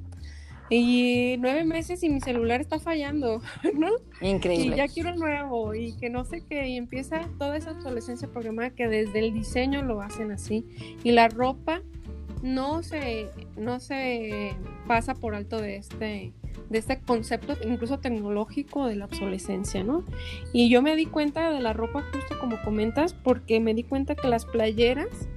Y 0.69 1.37
nueve 1.39 1.63
meses 1.63 2.03
y 2.03 2.09
mi 2.09 2.21
celular 2.21 2.61
está 2.61 2.81
fallando, 2.81 3.41
¿no? 3.75 3.91
Increíble. 4.21 4.75
Y 4.75 4.79
ya 4.79 4.89
quiero 4.89 5.11
el 5.11 5.17
nuevo 5.21 5.77
y 5.77 5.97
que 5.97 6.11
no 6.11 6.25
sé 6.25 6.43
qué. 6.45 6.67
Y 6.71 6.77
empieza 6.77 7.21
toda 7.39 7.57
esa 7.57 7.71
obsolescencia 7.71 8.27
programada 8.27 8.71
que 8.71 8.89
desde 8.89 9.21
el 9.21 9.33
diseño 9.33 9.83
lo 9.83 10.01
hacen 10.01 10.33
así. 10.33 10.67
Y 11.05 11.13
la 11.13 11.29
ropa 11.29 11.83
no 12.43 12.83
se, 12.83 13.31
no 13.57 13.81
se 13.81 14.55
pasa 14.87 15.15
por 15.15 15.35
alto 15.35 15.61
de 15.61 15.77
este, 15.77 16.33
de 16.69 16.79
este 16.79 17.01
concepto 17.01 17.55
incluso 17.67 17.99
tecnológico 17.99 18.87
de 18.87 18.97
la 18.97 19.07
obsolescencia, 19.07 19.83
¿no? 19.83 20.05
Y 20.53 20.69
yo 20.69 20.83
me 20.83 20.97
di 20.97 21.07
cuenta 21.07 21.51
de 21.51 21.61
la 21.61 21.73
ropa 21.73 22.05
justo 22.13 22.39
como 22.39 22.61
comentas 22.63 23.15
porque 23.15 23.61
me 23.61 23.75
di 23.75 23.85
cuenta 23.85 24.15
que 24.15 24.29
las 24.29 24.45
playeras 24.45 25.29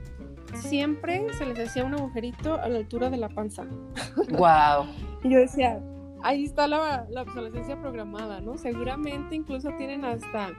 siempre 0.55 1.25
se 1.33 1.45
les 1.45 1.59
hacía 1.59 1.85
un 1.85 1.93
agujerito 1.93 2.59
a 2.59 2.67
la 2.67 2.77
altura 2.77 3.09
de 3.09 3.17
la 3.17 3.29
panza. 3.29 3.65
Wow. 4.31 4.85
y 5.23 5.29
yo 5.29 5.39
decía, 5.39 5.81
ahí 6.23 6.43
está 6.43 6.67
la, 6.67 7.05
la 7.09 7.21
obsolescencia 7.23 7.79
programada, 7.79 8.41
¿no? 8.41 8.57
Seguramente 8.57 9.35
incluso 9.35 9.71
tienen 9.77 10.05
hasta 10.05 10.49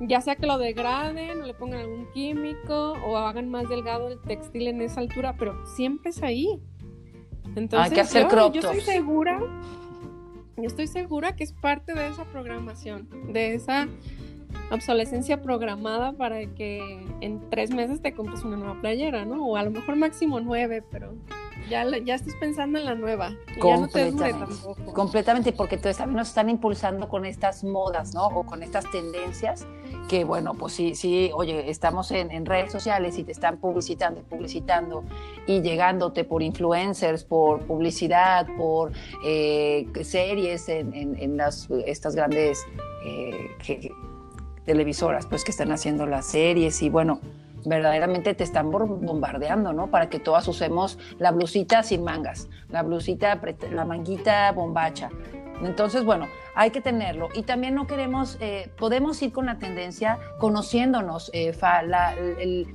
ya 0.00 0.20
sea 0.20 0.36
que 0.36 0.46
lo 0.46 0.58
degraden 0.58 1.42
o 1.42 1.46
le 1.46 1.54
pongan 1.54 1.80
algún 1.80 2.10
químico 2.12 2.92
o 3.04 3.16
hagan 3.16 3.50
más 3.50 3.68
delgado 3.68 4.08
el 4.08 4.20
textil 4.20 4.68
en 4.68 4.80
esa 4.80 5.00
altura, 5.00 5.34
pero 5.38 5.66
siempre 5.66 6.10
es 6.10 6.22
ahí. 6.22 6.60
Entonces, 7.56 7.90
Hay 7.90 7.94
que 7.94 8.00
hacer 8.00 8.28
yo, 8.30 8.52
yo 8.52 8.60
estoy 8.60 8.80
segura, 8.80 9.40
yo 10.56 10.64
estoy 10.64 10.86
segura 10.86 11.34
que 11.34 11.44
es 11.44 11.52
parte 11.52 11.94
de 11.94 12.08
esa 12.08 12.24
programación, 12.24 13.08
de 13.32 13.54
esa 13.54 13.88
obsolescencia 14.70 15.42
programada 15.42 16.12
para 16.12 16.46
que 16.54 17.04
en 17.20 17.50
tres 17.50 17.70
meses 17.70 18.00
te 18.00 18.12
compres 18.12 18.44
una 18.44 18.56
nueva 18.56 18.80
playera, 18.80 19.24
¿no? 19.24 19.44
O 19.46 19.56
a 19.56 19.62
lo 19.62 19.70
mejor 19.70 19.96
máximo 19.96 20.40
nueve, 20.40 20.82
pero 20.90 21.14
ya, 21.68 21.84
ya 22.04 22.14
estás 22.14 22.34
pensando 22.36 22.78
en 22.78 22.84
la 22.84 22.94
nueva. 22.94 23.32
Y 23.56 23.60
ya 23.62 23.76
no 23.76 23.88
te 23.88 24.12
tampoco. 24.12 24.92
Completamente, 24.92 25.52
porque 25.52 25.76
también 25.76 26.14
nos 26.14 26.28
están 26.28 26.48
impulsando 26.50 27.08
con 27.08 27.24
estas 27.24 27.64
modas, 27.64 28.14
¿no? 28.14 28.26
O 28.26 28.44
con 28.44 28.62
estas 28.62 28.90
tendencias 28.90 29.66
que, 30.08 30.24
bueno, 30.24 30.54
pues 30.54 30.72
sí, 30.72 30.94
sí, 30.94 31.30
oye, 31.34 31.70
estamos 31.70 32.10
en, 32.10 32.46
redes 32.46 32.72
sociales 32.72 33.18
y 33.18 33.24
te 33.24 33.32
están 33.32 33.58
publicitando, 33.58 34.22
publicitando 34.22 35.04
y 35.46 35.60
llegándote 35.60 36.24
por 36.24 36.42
influencers, 36.42 37.24
por 37.24 37.60
publicidad, 37.66 38.46
por 38.56 38.92
eh, 39.24 39.86
series 40.02 40.68
en, 40.68 41.36
las, 41.36 41.68
estas 41.86 42.16
grandes 42.16 42.64
eh, 43.04 43.90
televisoras, 44.64 45.26
pues 45.26 45.44
que 45.44 45.50
están 45.50 45.72
haciendo 45.72 46.06
las 46.06 46.26
series 46.26 46.82
y, 46.82 46.88
bueno, 46.88 47.20
verdaderamente 47.68 48.34
te 48.34 48.44
están 48.44 48.70
bombardeando, 48.70 49.72
¿no? 49.72 49.90
Para 49.90 50.08
que 50.08 50.18
todas 50.18 50.48
usemos 50.48 50.98
la 51.18 51.30
blusita 51.30 51.82
sin 51.82 52.02
mangas, 52.02 52.48
la 52.68 52.82
blusita, 52.82 53.40
la 53.70 53.84
manguita 53.84 54.50
bombacha. 54.52 55.10
Entonces, 55.62 56.04
bueno, 56.04 56.26
hay 56.54 56.70
que 56.70 56.80
tenerlo. 56.80 57.28
Y 57.34 57.42
también 57.42 57.74
no 57.74 57.86
queremos, 57.86 58.36
eh, 58.40 58.70
podemos 58.78 59.20
ir 59.22 59.32
con 59.32 59.46
la 59.46 59.58
tendencia 59.58 60.18
conociéndonos, 60.38 61.30
eh, 61.32 61.52
el, 62.38 62.66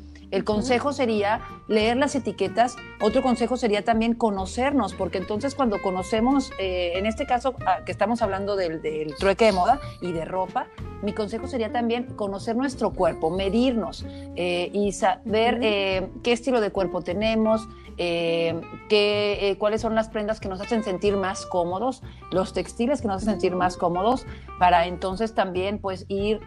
consejo 0.43 0.93
sería 0.93 1.41
leer 1.67 1.97
las 1.97 2.15
etiquetas. 2.15 2.75
Otro 3.01 3.21
consejo 3.21 3.55
sería 3.57 3.83
también 3.83 4.15
conocernos, 4.15 4.93
porque 4.93 5.19
entonces 5.19 5.53
cuando 5.53 5.81
conocemos, 5.81 6.51
eh, 6.59 6.93
en 6.95 7.05
este 7.05 7.25
caso 7.25 7.53
ah, 7.67 7.85
que 7.85 7.91
estamos 7.91 8.21
hablando 8.21 8.55
del, 8.55 8.81
del, 8.81 9.15
trueque 9.15 9.45
de 9.45 9.51
moda 9.51 9.79
y 10.01 10.11
de 10.11 10.25
ropa, 10.25 10.67
mi 11.03 11.11
consejo 11.11 11.47
sería 11.47 11.71
también 11.71 12.05
conocer 12.15 12.55
nuestro 12.55 12.93
cuerpo, 12.93 13.29
medirnos 13.29 14.05
eh, 14.35 14.69
y 14.73 14.93
saber 14.93 15.59
eh, 15.61 16.07
qué 16.23 16.31
estilo 16.31 16.61
de 16.61 16.71
cuerpo 16.71 17.01
tenemos, 17.01 17.67
eh, 17.97 18.59
qué, 18.87 19.55
cuáles 19.59 19.81
son 19.81 19.95
las 19.95 20.07
prendas 20.07 20.39
que 20.39 20.47
nos 20.47 20.61
hacen 20.61 20.81
sentir 20.83 21.17
más 21.17 21.45
cómodos, 21.45 22.01
los 22.31 22.53
textiles 22.53 23.01
que 23.01 23.07
nos 23.09 23.17
hacen 23.17 23.31
sentir 23.31 23.53
más 23.53 23.75
cómodos, 23.75 24.25
para 24.57 24.87
entonces 24.87 25.35
también 25.35 25.77
pues 25.77 26.05
ir, 26.07 26.39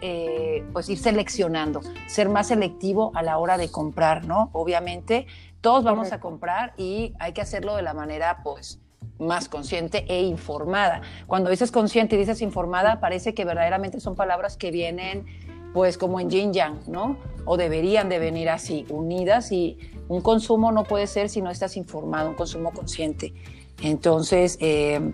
pues 0.73 0.89
ir 0.89 0.99
seleccionando, 0.99 1.83
ser 2.09 2.31
más 2.31 2.49
selectivo 2.49 3.13
a 3.15 3.23
la 3.23 3.37
hora 3.37 3.59
de 3.59 3.71
comprar, 3.77 4.25
¿no? 4.25 4.49
Obviamente 4.55 5.27
todos 5.61 5.85
vamos 5.85 6.11
a 6.11 6.19
comprar 6.19 6.73
y 6.79 7.13
hay 7.19 7.35
que 7.35 7.43
hacerlo 7.43 7.77
de 7.77 7.83
la 7.83 7.93
manera 7.93 8.41
pues 8.43 8.81
más 9.19 9.51
consciente 9.51 10.07
e 10.09 10.23
informada. 10.23 11.03
Cuando 11.27 11.51
dices 11.51 11.71
consciente 11.71 12.17
y 12.17 12.19
dices 12.21 12.41
informada, 12.41 13.01
parece 13.01 13.35
que 13.35 13.45
verdaderamente 13.45 14.01
son 14.01 14.17
palabras 14.17 14.57
que 14.57 14.71
vienen 14.71 15.27
pues 15.75 15.99
como 15.99 16.21
en 16.21 16.31
yin 16.31 16.55
yang, 16.55 16.81
¿no? 16.87 17.19
O 17.45 17.59
deberían 17.59 18.09
de 18.09 18.19
venir 18.19 18.49
así, 18.49 18.87
unidas 18.89 19.53
y 19.53 19.79
un 20.09 20.23
consumo 20.23 20.73
no 20.73 20.85
puede 20.85 21.07
ser 21.07 21.29
si 21.29 21.43
no 21.43 21.51
estás 21.51 21.77
informado, 21.77 22.31
un 22.31 22.35
consumo 22.35 22.71
consciente. 22.71 23.35
Entonces, 23.83 24.57
eh, 24.63 25.13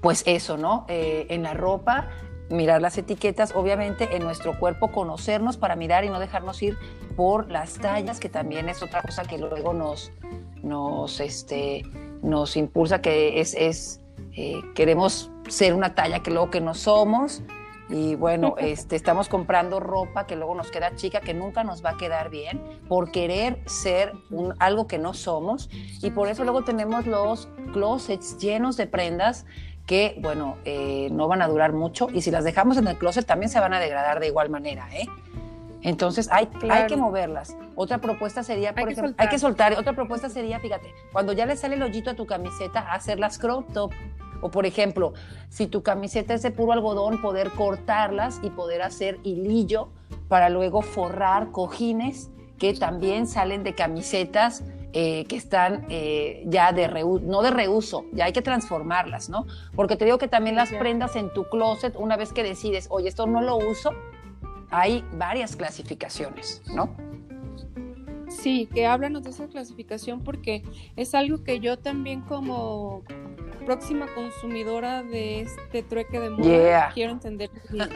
pues 0.00 0.24
eso, 0.26 0.56
¿no? 0.56 0.84
Eh, 0.88 1.28
en 1.30 1.44
la 1.44 1.54
ropa, 1.54 2.08
mirar 2.50 2.82
las 2.82 2.98
etiquetas, 2.98 3.54
obviamente 3.54 4.16
en 4.16 4.24
nuestro 4.24 4.58
cuerpo, 4.58 4.90
conocernos 4.90 5.56
para 5.58 5.76
mirar 5.76 6.04
y 6.04 6.08
no 6.08 6.18
dejarnos 6.18 6.60
ir 6.60 6.76
por 7.18 7.50
las 7.50 7.74
tallas, 7.74 8.20
que 8.20 8.28
también 8.28 8.68
es 8.68 8.80
otra 8.80 9.02
cosa 9.02 9.24
que 9.24 9.38
luego 9.38 9.72
nos, 9.74 10.12
nos, 10.62 11.18
este, 11.18 11.82
nos 12.22 12.56
impulsa, 12.56 13.02
que 13.02 13.40
es, 13.40 13.54
es 13.54 14.00
eh, 14.36 14.62
queremos 14.76 15.28
ser 15.48 15.74
una 15.74 15.96
talla 15.96 16.20
que 16.20 16.30
luego 16.30 16.48
que 16.48 16.60
no 16.60 16.74
somos. 16.74 17.42
Y 17.88 18.14
bueno, 18.14 18.54
este, 18.58 18.94
estamos 18.94 19.28
comprando 19.28 19.80
ropa 19.80 20.28
que 20.28 20.36
luego 20.36 20.54
nos 20.54 20.70
queda 20.70 20.94
chica, 20.94 21.20
que 21.20 21.34
nunca 21.34 21.64
nos 21.64 21.84
va 21.84 21.90
a 21.90 21.96
quedar 21.96 22.30
bien, 22.30 22.62
por 22.86 23.10
querer 23.10 23.58
ser 23.66 24.12
un, 24.30 24.54
algo 24.60 24.86
que 24.86 24.98
no 24.98 25.12
somos. 25.12 25.68
Y 26.00 26.10
por 26.10 26.28
eso 26.28 26.44
luego 26.44 26.62
tenemos 26.62 27.04
los 27.08 27.48
closets 27.72 28.38
llenos 28.38 28.76
de 28.76 28.86
prendas 28.86 29.44
que, 29.86 30.16
bueno, 30.20 30.56
eh, 30.64 31.08
no 31.10 31.26
van 31.26 31.42
a 31.42 31.48
durar 31.48 31.72
mucho. 31.72 32.06
Y 32.14 32.22
si 32.22 32.30
las 32.30 32.44
dejamos 32.44 32.76
en 32.76 32.86
el 32.86 32.96
closet, 32.96 33.26
también 33.26 33.50
se 33.50 33.58
van 33.58 33.74
a 33.74 33.80
degradar 33.80 34.20
de 34.20 34.28
igual 34.28 34.50
manera, 34.50 34.88
¿eh? 34.92 35.08
Entonces 35.82 36.28
hay, 36.30 36.48
hay 36.68 36.86
que 36.86 36.96
moverlas. 36.96 37.56
Otra 37.74 37.98
propuesta 37.98 38.42
sería, 38.42 38.74
por 38.74 38.90
ejemplo, 38.90 39.14
hay 39.16 39.28
que 39.28 39.38
soltar. 39.38 39.74
Otra 39.78 39.92
propuesta 39.92 40.28
sería, 40.28 40.58
fíjate, 40.58 40.92
cuando 41.12 41.32
ya 41.32 41.46
le 41.46 41.56
sale 41.56 41.76
el 41.76 41.82
hoyito 41.82 42.10
a 42.10 42.14
tu 42.14 42.26
camiseta, 42.26 42.80
hacerlas 42.92 43.38
crop 43.38 43.72
top. 43.72 43.92
O 44.40 44.50
por 44.50 44.66
ejemplo, 44.66 45.14
si 45.48 45.66
tu 45.66 45.82
camiseta 45.82 46.34
es 46.34 46.42
de 46.42 46.50
puro 46.50 46.72
algodón, 46.72 47.20
poder 47.20 47.50
cortarlas 47.50 48.38
y 48.42 48.50
poder 48.50 48.82
hacer 48.82 49.18
hilillo 49.24 49.88
para 50.28 50.48
luego 50.48 50.82
forrar 50.82 51.50
cojines 51.50 52.30
que 52.58 52.74
también 52.74 53.26
salen 53.26 53.62
de 53.62 53.74
camisetas 53.74 54.62
eh, 54.92 55.26
que 55.26 55.36
están 55.36 55.86
eh, 55.90 56.44
ya 56.46 56.72
de 56.72 56.88
reuso, 56.88 57.24
no 57.24 57.42
de 57.42 57.50
reuso, 57.50 58.04
ya 58.12 58.24
hay 58.24 58.32
que 58.32 58.42
transformarlas, 58.42 59.28
¿no? 59.28 59.46
Porque 59.76 59.96
te 59.96 60.04
digo 60.04 60.18
que 60.18 60.28
también 60.28 60.56
las 60.56 60.70
prendas 60.70 61.14
en 61.14 61.32
tu 61.32 61.44
closet, 61.44 61.94
una 61.96 62.16
vez 62.16 62.32
que 62.32 62.42
decides, 62.42 62.86
oye, 62.90 63.08
esto 63.08 63.26
no 63.26 63.42
lo 63.42 63.56
uso, 63.56 63.90
hay 64.70 65.04
varias 65.12 65.56
clasificaciones, 65.56 66.62
¿no? 66.74 66.94
Sí, 68.28 68.68
que 68.72 68.86
háblanos 68.86 69.22
de 69.22 69.30
esa 69.30 69.46
clasificación 69.46 70.22
porque 70.22 70.62
es 70.96 71.14
algo 71.14 71.42
que 71.42 71.60
yo 71.60 71.78
también 71.78 72.20
como 72.20 73.02
próxima 73.64 74.06
consumidora 74.14 75.02
de 75.02 75.42
este 75.42 75.82
trueque 75.82 76.18
de 76.20 76.30
moda 76.30 76.90
quiero 76.94 77.12
entender. 77.12 77.50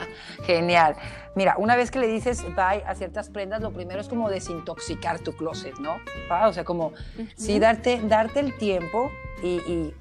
Genial. 0.45 0.97
Mira, 1.35 1.55
una 1.57 1.77
vez 1.77 1.91
que 1.91 1.99
le 1.99 2.09
dices 2.09 2.45
bye 2.55 2.83
a 2.87 2.95
ciertas 2.95 3.31
prendas, 3.31 3.63
lo 3.63 3.73
primero 3.73 4.01
es 4.01 4.09
como 4.09 4.29
desintoxicar 4.29 5.21
tu 5.21 5.33
closet, 5.33 5.79
¿no? 5.79 5.97
Ah, 6.29 6.49
o 6.49 6.53
sea, 6.53 6.65
como 6.65 6.93
sí 7.37 7.59
darte, 7.59 8.01
darte 8.05 8.41
el 8.41 8.57
tiempo 8.59 9.11
y, 9.43 9.61
y 9.67 9.95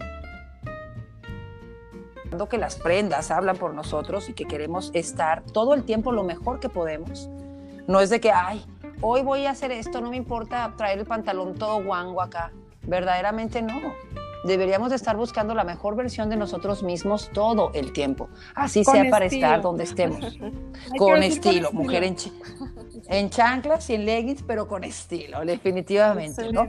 que 2.50 2.58
las 2.58 2.76
prendas 2.76 3.32
hablan 3.32 3.58
por 3.58 3.74
nosotros 3.74 4.30
y 4.30 4.34
que 4.34 4.46
queremos 4.46 4.92
estar 4.94 5.44
todo 5.44 5.74
el 5.74 5.84
tiempo 5.84 6.12
lo 6.12 6.24
mejor 6.24 6.60
que 6.60 6.70
podemos. 6.70 7.30
No 7.88 8.00
es 8.00 8.10
de 8.10 8.20
que, 8.20 8.32
ay, 8.32 8.66
hoy 9.02 9.22
voy 9.22 9.46
a 9.46 9.52
hacer 9.52 9.72
esto, 9.72 10.02
no 10.02 10.10
me 10.10 10.18
importa 10.18 10.74
traer 10.78 11.00
el 11.00 11.06
pantalón 11.06 11.56
todo 11.56 11.84
guango 11.84 12.22
acá. 12.22 12.52
Verdaderamente 12.84 13.62
no. 13.62 13.80
Deberíamos 14.44 14.90
de 14.90 14.96
estar 14.96 15.16
buscando 15.18 15.54
la 15.54 15.64
mejor 15.64 15.96
versión 15.96 16.30
de 16.30 16.36
nosotros 16.36 16.82
mismos 16.82 17.30
todo 17.32 17.72
el 17.76 17.94
tiempo. 17.94 18.28
Así 18.56 18.84
sea 18.84 19.08
para 19.12 19.26
estar 19.26 19.62
donde 19.62 19.84
estemos. 19.84 20.40
con 20.98 21.22
estilo, 21.22 21.72
mujer 21.74 22.04
en, 22.04 22.16
en 23.08 23.30
chanclas 23.30 23.88
y 23.92 23.96
en 23.96 24.06
leggings, 24.06 24.42
pero 24.42 24.68
con 24.68 24.84
estilo, 24.84 25.46
definitivamente, 25.46 26.52
¿no? 26.52 26.66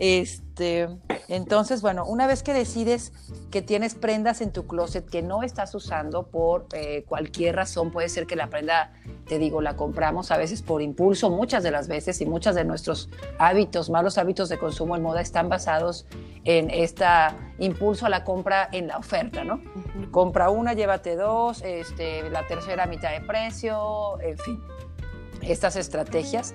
Este, 0.00 0.51
entonces, 1.28 1.82
bueno, 1.82 2.04
una 2.04 2.26
vez 2.26 2.42
que 2.42 2.52
decides 2.52 3.12
que 3.50 3.62
tienes 3.62 3.94
prendas 3.94 4.40
en 4.40 4.52
tu 4.52 4.66
closet 4.66 5.08
que 5.08 5.22
no 5.22 5.42
estás 5.42 5.74
usando 5.74 6.24
por 6.24 6.66
eh, 6.72 7.04
cualquier 7.06 7.56
razón, 7.56 7.90
puede 7.90 8.08
ser 8.08 8.26
que 8.26 8.36
la 8.36 8.48
prenda, 8.48 8.92
te 9.26 9.38
digo, 9.38 9.60
la 9.60 9.76
compramos 9.76 10.30
a 10.30 10.36
veces 10.36 10.62
por 10.62 10.82
impulso, 10.82 11.30
muchas 11.30 11.62
de 11.62 11.70
las 11.70 11.88
veces, 11.88 12.20
y 12.20 12.26
muchas 12.26 12.54
de 12.54 12.64
nuestros 12.64 13.08
hábitos, 13.38 13.90
malos 13.90 14.18
hábitos 14.18 14.48
de 14.48 14.58
consumo 14.58 14.96
en 14.96 15.02
moda 15.02 15.20
están 15.20 15.48
basados 15.48 16.06
en 16.44 16.70
este 16.70 17.04
impulso 17.58 18.06
a 18.06 18.08
la 18.08 18.24
compra 18.24 18.68
en 18.72 18.88
la 18.88 18.98
oferta, 18.98 19.44
¿no? 19.44 19.60
Compra 20.10 20.50
una, 20.50 20.72
llévate 20.72 21.16
dos, 21.16 21.62
este, 21.62 22.28
la 22.30 22.46
tercera 22.46 22.86
mitad 22.86 23.10
de 23.12 23.20
precio, 23.20 24.20
en 24.20 24.38
fin 24.38 24.62
estas 25.42 25.76
estrategias. 25.76 26.54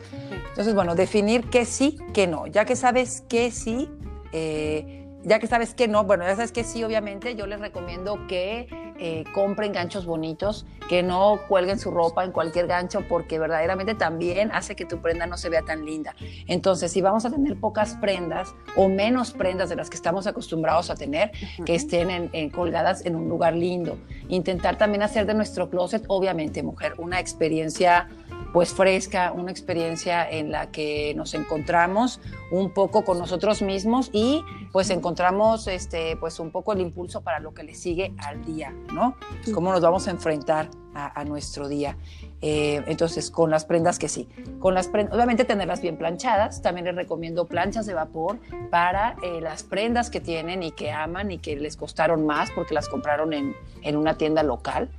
Entonces, 0.50 0.74
bueno, 0.74 0.96
definir 0.96 1.50
qué 1.50 1.66
sí, 1.66 1.98
qué 2.14 2.28
no. 2.28 2.48
Ya 2.48 2.66
que 2.66 2.76
sabes 2.76 3.24
qué 3.30 3.52
sí, 3.52 3.90
eh, 4.32 5.06
ya 5.24 5.40
que 5.40 5.48
sabes 5.48 5.74
que 5.74 5.88
no, 5.88 6.04
bueno, 6.06 6.24
ya 6.24 6.36
sabes 6.36 6.52
que 6.52 6.64
sí, 6.64 6.84
obviamente, 6.84 7.36
yo 7.36 7.48
les 7.48 7.60
recomiendo 7.60 8.28
que 8.28 8.68
eh, 9.00 9.26
compren 9.34 9.74
ganchos 9.74 10.06
bonitos, 10.06 10.66
que 10.90 11.04
no 11.04 11.40
cuelguen 11.48 11.80
su 11.80 11.92
ropa 11.92 12.24
en 12.24 12.32
cualquier 12.32 12.66
gancho, 12.66 13.04
porque 13.08 13.38
verdaderamente 13.38 13.94
también 13.94 14.52
hace 14.52 14.76
que 14.76 14.86
tu 14.86 15.02
prenda 15.02 15.28
no 15.28 15.38
se 15.38 15.50
vea 15.50 15.62
tan 15.62 15.86
linda. 15.86 16.16
Entonces, 16.48 16.92
si 16.92 17.02
vamos 17.02 17.26
a 17.26 17.30
tener 17.30 17.60
pocas 17.60 17.96
prendas 17.96 18.56
o 18.76 18.88
menos 18.90 19.34
prendas 19.34 19.70
de 19.70 19.76
las 19.76 19.90
que 19.90 19.98
estamos 19.98 20.26
acostumbrados 20.28 20.90
a 20.90 20.96
tener, 20.96 21.32
que 21.66 21.76
estén 21.76 22.10
en, 22.10 22.50
colgadas 22.50 23.06
en 23.06 23.16
un 23.16 23.28
lugar 23.30 23.54
lindo. 23.54 23.98
Intentar 24.30 24.78
también 24.78 25.04
hacer 25.04 25.26
de 25.26 25.34
nuestro 25.34 25.70
closet, 25.70 26.06
obviamente, 26.08 26.64
mujer, 26.64 26.94
una 26.98 27.20
experiencia 27.20 28.08
pues 28.54 28.74
fresca, 28.74 29.32
una 29.32 29.52
experiencia 29.52 30.30
en 30.30 30.52
la 30.52 30.72
que 30.72 31.14
nos 31.16 31.34
encontramos 31.34 32.20
un 32.52 32.72
poco 32.72 33.04
con 33.04 33.20
nosotros 33.20 33.62
mismos 33.62 34.10
y 34.14 34.44
pues 34.72 34.90
encontramos 34.90 35.68
este 35.68 36.16
pues 36.18 36.40
un 36.40 36.52
poco 36.52 36.74
el 36.74 36.82
impulso 36.82 37.22
para 37.22 37.40
lo 37.40 37.54
que 37.54 37.64
le 37.64 37.76
sigue 37.76 38.14
al 38.18 38.44
día, 38.46 38.74
¿no? 38.94 39.16
Cómo 39.54 39.72
nos 39.72 39.82
vamos 39.82 40.08
a 40.08 40.12
enfrentar 40.12 40.70
a, 40.94 41.24
nuestro 41.26 41.68
día. 41.68 41.96
Eh, 42.42 42.84
entonces, 42.88 43.32
con 43.32 43.50
las 43.50 43.66
prendas 43.66 43.98
que 43.98 44.10
sí. 44.10 44.28
Con 44.60 44.74
las 44.74 44.88
prendas, 44.88 45.16
obviamente 45.16 45.44
tenerlas 45.44 45.82
bien 45.82 45.98
planchadas. 45.98 46.62
También 46.62 46.86
les 46.86 46.96
recomiendo 46.96 47.46
planchas 47.46 47.86
de 47.86 47.94
vapor 47.94 48.38
para 48.70 49.16
eh, 49.24 49.42
las 49.42 49.64
prendas 49.64 50.10
que 50.10 50.20
tienen 50.20 50.62
y 50.64 50.72
que 50.72 50.92
aman 50.92 51.32
y 51.32 51.40
que 51.40 51.56
les 51.56 51.78
costaron 51.78 52.26
más 52.26 52.52
porque 52.52 52.74
las 52.74 52.90
compraron 52.90 53.34
en, 53.34 53.56
en 53.82 53.96
una 53.96 54.18
tienda 54.18 54.44
local. 54.44 54.90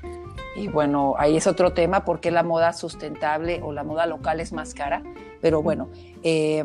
Y 0.57 0.67
bueno, 0.67 1.15
ahí 1.19 1.37
es 1.37 1.47
otro 1.47 1.73
tema, 1.73 2.05
porque 2.05 2.33
la 2.33 2.43
moda 2.43 2.73
sustentable 2.73 3.61
o 3.63 3.73
la 3.73 3.85
moda 3.85 4.07
local 4.07 4.41
es 4.41 4.53
más 4.53 4.75
cara. 4.75 5.03
Pero 5.41 5.63
bueno, 5.63 5.89
eh, 6.25 6.65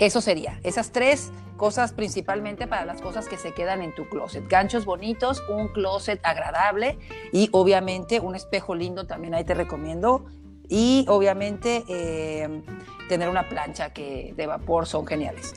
eso 0.00 0.20
sería, 0.20 0.58
esas 0.64 0.90
tres 0.90 1.30
cosas 1.56 1.92
principalmente 1.92 2.66
para 2.66 2.84
las 2.84 3.00
cosas 3.00 3.28
que 3.28 3.36
se 3.36 3.52
quedan 3.52 3.82
en 3.82 3.94
tu 3.94 4.08
closet. 4.08 4.48
Ganchos 4.48 4.84
bonitos, 4.84 5.42
un 5.48 5.68
closet 5.68 6.18
agradable 6.22 6.98
y 7.32 7.48
obviamente 7.52 8.18
un 8.18 8.34
espejo 8.34 8.74
lindo 8.74 9.06
también 9.06 9.34
ahí 9.34 9.44
te 9.44 9.54
recomiendo. 9.54 10.24
Y 10.68 11.04
obviamente 11.08 11.84
eh, 11.88 12.62
tener 13.08 13.28
una 13.28 13.48
plancha 13.48 13.92
que 13.92 14.34
de 14.36 14.46
vapor 14.46 14.86
son 14.86 15.06
geniales. 15.06 15.54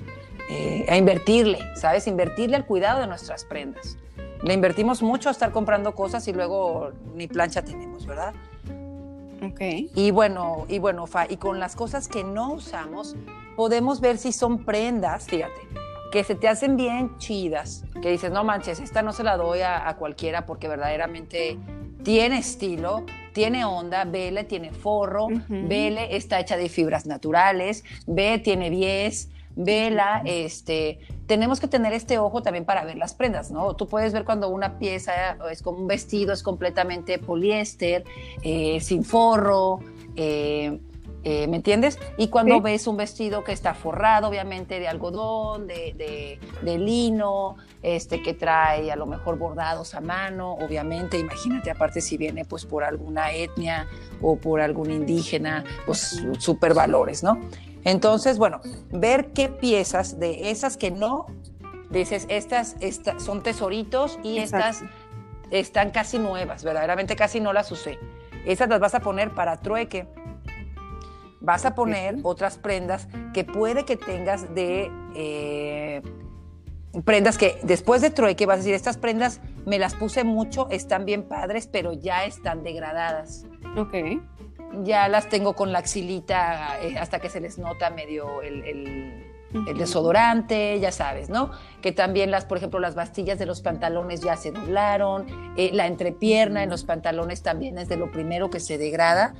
Eh, 0.50 0.86
a 0.90 0.98
invertirle, 0.98 1.60
¿sabes? 1.76 2.08
Invertirle 2.08 2.58
al 2.58 2.66
cuidado 2.66 3.00
de 3.00 3.08
nuestras 3.08 3.46
prendas 3.46 3.98
le 4.44 4.54
invertimos 4.54 5.02
mucho 5.02 5.30
a 5.30 5.32
estar 5.32 5.52
comprando 5.52 5.96
cosas 5.96 6.28
y 6.28 6.34
luego 6.34 6.92
ni 7.16 7.28
plancha 7.28 7.64
tenemos, 7.64 8.06
¿verdad? 8.06 8.34
Ok. 9.42 9.62
Y 9.96 10.12
bueno, 10.12 10.66
y 10.68 10.80
bueno, 10.80 11.08
Fa, 11.08 11.26
y 11.30 11.38
con 11.38 11.60
las 11.60 11.76
cosas 11.76 12.08
que 12.08 12.24
no 12.24 12.52
usamos, 12.52 13.16
podemos 13.56 14.02
ver 14.02 14.18
si 14.18 14.32
son 14.32 14.64
prendas, 14.66 15.26
fíjate, 15.26 15.62
que 16.12 16.24
se 16.24 16.36
te 16.36 16.48
hacen 16.48 16.78
bien 16.78 17.18
chidas, 17.18 17.84
que 18.02 18.12
dices, 18.12 18.32
no 18.32 18.44
manches, 18.44 18.80
esta 18.80 19.02
no 19.02 19.14
se 19.14 19.24
la 19.24 19.38
doy 19.38 19.62
a, 19.62 19.96
cualquiera 19.98 20.46
porque 20.46 20.68
verdaderamente 20.68 21.58
tiene 22.04 22.38
estilo, 22.38 23.06
tiene 23.34 23.66
onda, 23.66 24.06
vele, 24.06 24.44
tiene 24.44 24.72
forro, 24.72 25.28
vele, 25.48 26.16
está 26.16 26.40
hecha 26.40 26.56
de 26.58 26.70
fibras 26.70 27.06
naturales, 27.06 27.84
ve, 28.06 28.38
tiene 28.38 28.70
bies, 28.70 29.30
vela, 29.56 30.22
este, 30.26 31.00
tenemos 31.26 31.60
que 31.60 31.68
tener 31.68 31.94
este 31.94 32.20
ojo 32.20 32.44
también 32.44 32.66
para 32.66 32.84
ver 32.84 32.98
las 32.98 33.14
prendas, 33.14 33.52
¿no? 33.52 33.76
Tú 33.76 33.88
puedes 33.88 34.14
ver 34.14 34.26
cuando 34.26 34.50
una 34.50 34.78
pieza 34.78 35.38
es 35.52 35.62
como 35.62 35.80
un 35.80 35.88
vestido, 35.88 36.34
es 36.34 36.44
completamente 36.44 37.18
poliéster, 37.20 38.04
eh, 38.42 38.80
sin 38.82 39.04
forro, 39.04 39.80
eh, 40.16 40.80
eh, 41.26 41.48
¿Me 41.48 41.56
entiendes? 41.56 41.98
Y 42.18 42.28
cuando 42.28 42.60
ves 42.60 42.86
un 42.86 42.98
vestido 42.98 43.46
que 43.46 43.54
está 43.54 43.74
forrado, 43.74 44.28
obviamente, 44.28 44.80
de 44.80 44.90
algodón, 44.90 45.68
de, 45.68 46.38
de, 46.62 46.78
lino, 46.78 47.56
este, 47.82 48.22
que 48.22 48.34
trae 48.34 48.92
a 48.92 48.98
lo 48.98 49.06
mejor 49.06 49.38
bordados 49.38 49.96
a 49.96 50.02
mano, 50.02 50.54
obviamente, 50.56 51.18
imagínate, 51.18 51.72
aparte 51.72 52.02
si 52.02 52.18
viene 52.18 52.44
pues 52.44 52.66
por 52.66 52.84
alguna 52.84 53.32
etnia 53.32 53.88
o 54.22 54.36
por 54.36 54.60
algún 54.60 54.92
indígena, 54.92 55.64
pues 55.86 56.22
super 56.40 56.74
valores, 56.74 57.24
¿no? 57.24 57.40
Entonces, 57.86 58.38
bueno, 58.38 58.60
ver 58.92 59.32
qué 59.32 59.48
piezas 59.48 60.20
de 60.20 60.52
esas 60.52 60.76
que 60.76 60.92
no, 60.92 61.28
dices, 61.90 62.26
estas, 62.28 62.76
estas 62.82 63.24
son 63.24 63.44
tesoritos 63.44 64.20
y 64.24 64.40
estas 64.40 64.84
están 65.52 65.92
casi 65.92 66.20
nuevas, 66.20 66.66
verdaderamente 66.66 67.16
casi 67.16 67.40
no 67.40 67.54
las 67.54 67.72
usé. 67.72 67.98
Esas 68.46 68.68
las 68.68 68.82
vas 68.82 68.94
a 68.94 69.00
poner 69.00 69.34
para 69.34 69.62
trueque 69.62 70.06
vas 71.44 71.66
a 71.66 71.76
poner 71.76 72.16
otras 72.24 72.58
prendas 72.58 73.08
que 73.34 73.44
puede 73.44 73.86
que 73.86 73.98
tengas 73.98 74.56
de 74.56 74.90
eh, 75.14 76.02
prendas 77.06 77.38
que 77.38 77.60
después 77.64 78.02
de 78.02 78.10
trueque 78.10 78.46
vas 78.46 78.56
a 78.56 78.58
decir, 78.58 78.74
estas 78.74 78.98
prendas 78.98 79.42
me 79.66 79.78
las 79.78 79.94
puse 79.94 80.24
mucho, 80.24 80.68
están 80.70 81.06
bien 81.06 81.24
padres, 81.24 81.68
pero 81.68 81.94
ya 81.94 82.26
están 82.26 82.64
degradadas. 82.64 83.46
Ok. 83.78 83.94
Ya 84.84 85.08
las 85.08 85.30
tengo 85.30 85.54
con 85.54 85.72
la 85.72 85.80
axilita 85.80 86.82
eh, 86.82 86.98
hasta 86.98 87.20
que 87.20 87.30
se 87.30 87.40
les 87.40 87.58
nota 87.58 87.90
medio 87.90 88.42
el, 88.42 89.30
desodorante, 89.78 90.80
ya 90.80 90.92
sabes, 90.92 91.30
¿no? 91.30 91.52
Que 91.80 91.92
también 91.92 92.32
las, 92.32 92.46
por 92.46 92.58
ejemplo, 92.58 92.80
las 92.80 92.96
bastillas 92.96 93.38
de 93.38 93.46
los 93.46 93.62
pantalones 93.62 94.22
ya 94.22 94.36
se 94.36 94.52
doblaron, 94.52 95.28
eh, 95.58 95.70
la 95.74 95.86
entrepierna 95.86 96.64
en 96.64 96.72
los 96.72 96.84
pantalones 96.84 97.44
también 97.44 97.78
es 97.78 97.88
de 97.88 97.98
lo 97.98 98.12
primero 98.12 98.50
que 98.50 98.60
se 98.60 98.80
degrada. 98.80 99.36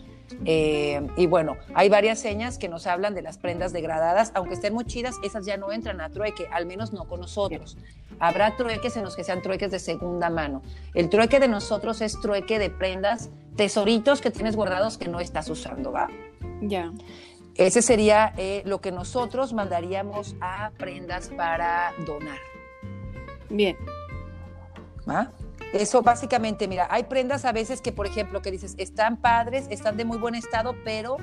Eh, 0.46 1.06
y 1.18 1.28
bueno, 1.28 1.58
hay 1.74 1.90
varias 1.90 2.20
señas 2.20 2.58
que 2.58 2.70
nos 2.70 2.88
hablan 2.88 3.16
de 3.16 3.22
las 3.22 3.38
prendas 3.38 3.74
degradadas, 3.74 4.32
aunque 4.36 4.56
estén 4.56 4.74
muy 4.74 4.86
chidas, 4.86 5.16
esas 5.24 5.46
ya 5.46 5.58
no 5.58 5.72
entran 5.72 6.02
a 6.02 6.10
trueque, 6.10 6.48
al 6.52 6.66
menos 6.66 6.94
no 6.94 7.06
con 7.06 7.22
nosotros. 7.22 7.78
Habrá 8.20 8.56
trueques 8.56 8.96
en 8.98 9.04
los 9.04 9.16
que 9.16 9.24
sean 9.24 9.42
trueques 9.42 9.72
de 9.72 9.80
segunda 9.80 10.30
mano. 10.30 10.62
El 10.94 11.10
trueque 11.10 11.40
de 11.40 11.48
nosotros 11.48 12.02
es 12.02 12.20
trueque 12.20 12.60
de 12.60 12.70
prendas, 12.70 13.30
tesoritos 13.56 14.22
que 14.22 14.32
tienes 14.32 14.56
guardados 14.56 14.98
que 14.98 15.08
no 15.08 15.20
estás 15.20 15.50
usando, 15.50 15.92
¿va? 15.92 16.10
Ya. 16.62 16.92
Ese 17.56 17.82
sería 17.82 18.34
eh, 18.38 18.64
lo 18.66 18.82
que 18.82 18.92
nosotros 18.92 19.54
mandaríamos 19.54 20.36
a 20.42 20.72
prendas 20.78 21.30
para 21.30 21.94
donar. 22.06 22.40
Bien. 23.50 23.78
¿Va? 25.08 25.32
Eso 25.74 26.04
básicamente, 26.04 26.68
mira, 26.68 26.88
hay 26.92 27.04
prendas 27.04 27.46
a 27.46 27.52
veces 27.52 27.82
que, 27.82 27.92
por 27.92 28.06
ejemplo, 28.06 28.44
que 28.44 28.52
dices, 28.52 28.76
están 28.78 29.18
padres, 29.18 29.66
están 29.72 29.98
de 29.98 30.06
muy 30.06 30.20
buen 30.20 30.36
estado, 30.36 30.76
pero 30.86 31.18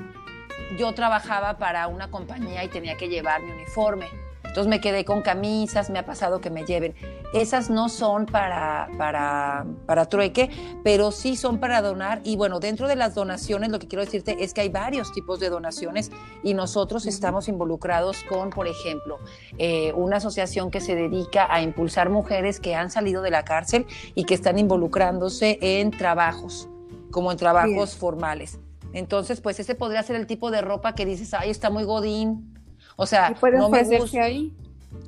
yo 0.76 0.92
trabajaba 0.92 1.56
para 1.56 1.86
una 1.86 2.10
compañía 2.10 2.64
y 2.64 2.68
tenía 2.68 2.96
que 2.96 3.08
llevar 3.08 3.42
mi 3.42 3.52
uniforme. 3.52 4.08
Entonces 4.50 4.68
me 4.68 4.80
quedé 4.80 5.04
con 5.04 5.22
camisas, 5.22 5.90
me 5.90 6.00
ha 6.00 6.04
pasado 6.04 6.40
que 6.40 6.50
me 6.50 6.64
lleven. 6.64 6.96
Esas 7.32 7.70
no 7.70 7.88
son 7.88 8.26
para, 8.26 8.88
para, 8.98 9.64
para 9.86 10.06
trueque, 10.06 10.50
pero 10.82 11.12
sí 11.12 11.36
son 11.36 11.60
para 11.60 11.80
donar. 11.82 12.20
Y 12.24 12.34
bueno, 12.34 12.58
dentro 12.58 12.88
de 12.88 12.96
las 12.96 13.14
donaciones, 13.14 13.70
lo 13.70 13.78
que 13.78 13.86
quiero 13.86 14.04
decirte 14.04 14.42
es 14.42 14.52
que 14.52 14.62
hay 14.62 14.68
varios 14.68 15.12
tipos 15.12 15.38
de 15.38 15.50
donaciones 15.50 16.10
y 16.42 16.54
nosotros 16.54 17.06
estamos 17.06 17.46
involucrados 17.46 18.24
con, 18.24 18.50
por 18.50 18.66
ejemplo, 18.66 19.20
eh, 19.56 19.92
una 19.94 20.16
asociación 20.16 20.72
que 20.72 20.80
se 20.80 20.96
dedica 20.96 21.46
a 21.48 21.62
impulsar 21.62 22.10
mujeres 22.10 22.58
que 22.58 22.74
han 22.74 22.90
salido 22.90 23.22
de 23.22 23.30
la 23.30 23.44
cárcel 23.44 23.86
y 24.16 24.24
que 24.24 24.34
están 24.34 24.58
involucrándose 24.58 25.58
en 25.60 25.92
trabajos, 25.92 26.68
como 27.12 27.30
en 27.30 27.38
trabajos 27.38 27.94
formales. 27.94 28.58
Entonces, 28.92 29.40
pues 29.40 29.60
ese 29.60 29.76
podría 29.76 30.02
ser 30.02 30.16
el 30.16 30.26
tipo 30.26 30.50
de 30.50 30.60
ropa 30.60 30.96
que 30.96 31.06
dices, 31.06 31.34
ay, 31.34 31.50
está 31.50 31.70
muy 31.70 31.84
godín, 31.84 32.59
o 33.00 33.06
sea, 33.06 33.34
no 33.52 33.68
me 33.70 33.98
gusta. 33.98 34.22
ahí? 34.22 34.52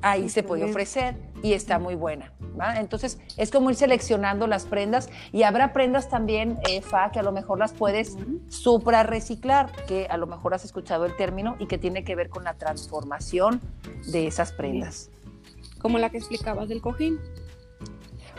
Ahí 0.01 0.29
se 0.29 0.43
puede 0.43 0.65
ofrecer 0.65 1.15
y 1.43 1.53
está 1.53 1.79
muy 1.79 1.95
buena. 1.95 2.33
Entonces, 2.77 3.19
es 3.37 3.51
como 3.51 3.71
ir 3.71 3.77
seleccionando 3.77 4.47
las 4.47 4.65
prendas 4.65 5.11
y 5.31 5.43
habrá 5.43 5.73
prendas 5.73 6.09
también, 6.09 6.59
eh, 6.69 6.81
Fa, 6.81 7.11
que 7.11 7.19
a 7.19 7.23
lo 7.23 7.33
mejor 7.33 7.59
las 7.59 7.73
puedes 7.73 8.17
supra 8.49 9.03
reciclar, 9.03 9.71
que 9.87 10.07
a 10.09 10.17
lo 10.17 10.27
mejor 10.27 10.55
has 10.55 10.65
escuchado 10.65 11.05
el 11.05 11.17
término 11.17 11.57
y 11.59 11.67
que 11.67 11.77
tiene 11.77 12.03
que 12.03 12.15
ver 12.15 12.31
con 12.31 12.45
la 12.45 12.55
transformación 12.55 13.61
de 14.11 14.27
esas 14.27 14.53
prendas. 14.53 15.11
Como 15.81 15.99
la 15.99 16.09
que 16.09 16.19
explicabas 16.19 16.69
del 16.69 16.81
cojín. 16.81 17.19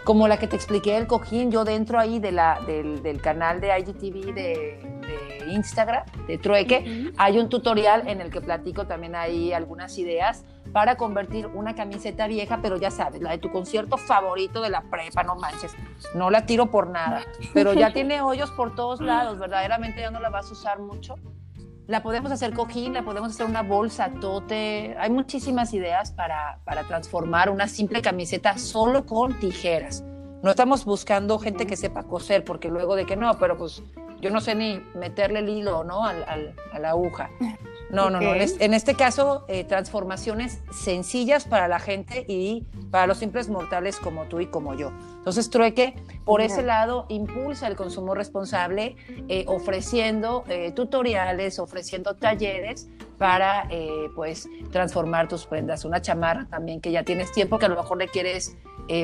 Como 0.04 0.28
la 0.28 0.38
que 0.38 0.48
te 0.48 0.56
expliqué 0.56 0.94
del 0.94 1.08
cojín, 1.08 1.52
yo 1.52 1.64
dentro 1.64 2.00
ahí 2.00 2.20
de 2.20 2.32
la, 2.32 2.60
del, 2.66 3.22
canal 3.22 3.62
de 3.62 3.78
IGTV 3.80 4.34
de 4.34 4.93
Instagram 5.52 6.06
de 6.28 6.38
Trueque, 6.38 7.12
hay 7.18 7.40
un 7.40 7.50
tutorial 7.50 8.08
en 8.08 8.22
el 8.22 8.32
que 8.32 8.42
platico 8.42 8.86
también 8.88 9.16
ahí 9.16 9.54
algunas 9.54 9.98
ideas 9.98 10.46
para 10.72 10.96
convertir 10.96 11.48
una 11.48 11.76
camiseta 11.76 12.28
vieja, 12.28 12.60
pero 12.62 12.78
ya 12.78 12.92
sabes, 12.92 13.22
la 13.22 13.32
de 13.32 13.38
tu 13.38 13.52
concierto 13.52 13.98
favorito 13.98 14.62
de 14.62 14.70
la 14.70 14.82
prepa, 14.82 15.24
no 15.24 15.36
manches, 15.36 15.76
no 16.16 16.30
la 16.30 16.46
tiro 16.46 16.72
por 16.72 16.88
nada, 16.88 17.22
pero 17.54 17.74
ya 17.74 17.94
tiene 17.94 18.22
hoyos 18.22 18.52
por 18.52 18.76
todos 18.76 19.02
lados, 19.02 19.40
verdaderamente 19.40 20.02
ya 20.02 20.12
no 20.12 20.20
la 20.20 20.30
vas 20.30 20.50
a 20.50 20.54
usar 20.54 20.80
mucho. 20.80 21.16
La 21.86 22.02
podemos 22.02 22.32
hacer 22.32 22.54
cojín, 22.54 22.94
la 22.94 23.04
podemos 23.04 23.32
hacer 23.32 23.46
una 23.46 23.62
bolsa, 23.62 24.10
tote. 24.22 24.96
Hay 24.98 25.10
muchísimas 25.10 25.74
ideas 25.74 26.14
para, 26.14 26.60
para 26.64 26.84
transformar 26.84 27.50
una 27.50 27.68
simple 27.68 28.02
camiseta 28.02 28.58
solo 28.58 29.06
con 29.06 29.38
tijeras. 29.38 30.02
No 30.44 30.50
estamos 30.50 30.84
buscando 30.84 31.40
gente 31.40 31.66
que 31.66 31.78
sepa 31.78 32.04
coser, 32.04 32.44
porque 32.44 32.68
luego 32.68 32.98
de 32.98 33.06
que 33.06 33.16
no, 33.16 33.40
pero 33.40 33.58
pues 33.58 33.82
yo 34.20 34.30
no 34.30 34.42
sé 34.42 34.56
ni 34.56 34.84
meterle 34.94 35.40
el 35.40 35.48
hilo, 35.48 35.86
¿no? 35.86 36.06
Al, 36.06 36.54
a 36.74 36.80
la 36.80 36.90
aguja. 36.90 37.30
No, 37.90 38.10
no, 38.10 38.20
no. 38.20 38.34
En 38.34 38.74
este 38.74 38.96
caso, 38.96 39.46
eh, 39.48 39.64
transformaciones 39.64 40.62
sencillas 40.72 41.46
para 41.46 41.68
la 41.68 41.80
gente 41.80 42.26
y 42.28 42.66
para 42.92 43.08
los 43.08 43.20
simples 43.20 43.48
mortales 43.48 44.00
como 44.00 44.26
tú 44.26 44.42
y 44.42 44.48
como 44.48 44.74
yo. 44.74 44.92
Entonces, 45.18 45.50
Trueque, 45.50 45.96
por 46.26 46.42
ese 46.42 46.64
lado, 46.64 47.06
impulsa 47.08 47.68
el 47.68 47.76
consumo 47.76 48.14
responsable, 48.14 48.98
eh, 49.30 49.46
ofreciendo 49.48 50.44
eh, 50.50 50.72
tutoriales, 50.72 51.60
ofreciendo 51.60 52.16
talleres 52.16 52.90
para, 53.18 53.70
pues, 54.16 54.50
transformar 54.72 55.30
tus 55.30 55.46
prendas. 55.46 55.86
Una 55.86 56.02
chamarra 56.02 56.48
también 56.50 56.82
que 56.82 56.92
ya 56.92 57.04
tienes 57.04 57.32
tiempo, 57.32 57.60
que 57.60 57.68
a 57.68 57.70
lo 57.70 57.78
mejor 57.78 57.98
le 57.98 58.10
quieres 58.10 58.58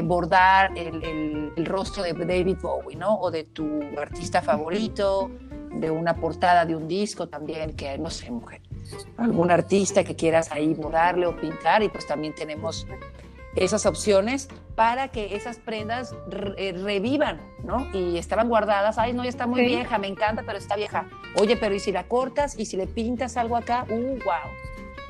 bordar 0.03 0.77
el, 0.77 1.51
el, 1.55 1.65
rostro 1.65 2.03
de 2.03 2.13
David 2.13 2.57
Bowie, 2.61 2.95
¿no? 2.95 3.15
O 3.19 3.31
de 3.31 3.43
tu 3.43 3.81
artista 3.97 4.41
favorito, 4.41 5.31
de 5.71 5.89
una 5.89 6.15
portada 6.15 6.65
de 6.65 6.75
un 6.75 6.87
disco 6.87 7.27
también, 7.27 7.75
que 7.75 7.97
no 7.97 8.09
sé, 8.09 8.29
mujer 8.31 8.61
algún 9.17 9.51
artista 9.51 10.03
que 10.03 10.15
quieras 10.15 10.51
ahí 10.51 10.73
bordarle 10.73 11.25
o 11.27 11.35
pintar 11.35 11.83
y 11.83 11.89
pues 11.89 12.07
también 12.07 12.33
tenemos 12.33 12.87
esas 13.55 13.85
opciones 13.85 14.47
para 14.75 15.09
que 15.09 15.35
esas 15.35 15.57
prendas 15.57 16.15
eh, 16.57 16.71
revivan, 16.71 17.41
¿no? 17.63 17.87
Y 17.93 18.17
estaban 18.17 18.47
guardadas, 18.47 18.97
ay, 18.97 19.13
no, 19.13 19.23
ya 19.23 19.29
está 19.29 19.47
muy 19.47 19.61
vieja, 19.61 19.97
me 19.97 20.07
encanta, 20.07 20.43
pero 20.45 20.57
está 20.57 20.75
vieja. 20.75 21.07
Oye, 21.35 21.57
pero 21.57 21.75
¿y 21.75 21.79
si 21.79 21.91
la 21.91 22.03
cortas 22.07 22.57
y 22.57 22.65
si 22.65 22.77
le 22.77 22.87
pintas 22.87 23.35
algo 23.37 23.57
acá? 23.57 23.85
¡Uh, 23.89 24.19
wow! 24.23 24.49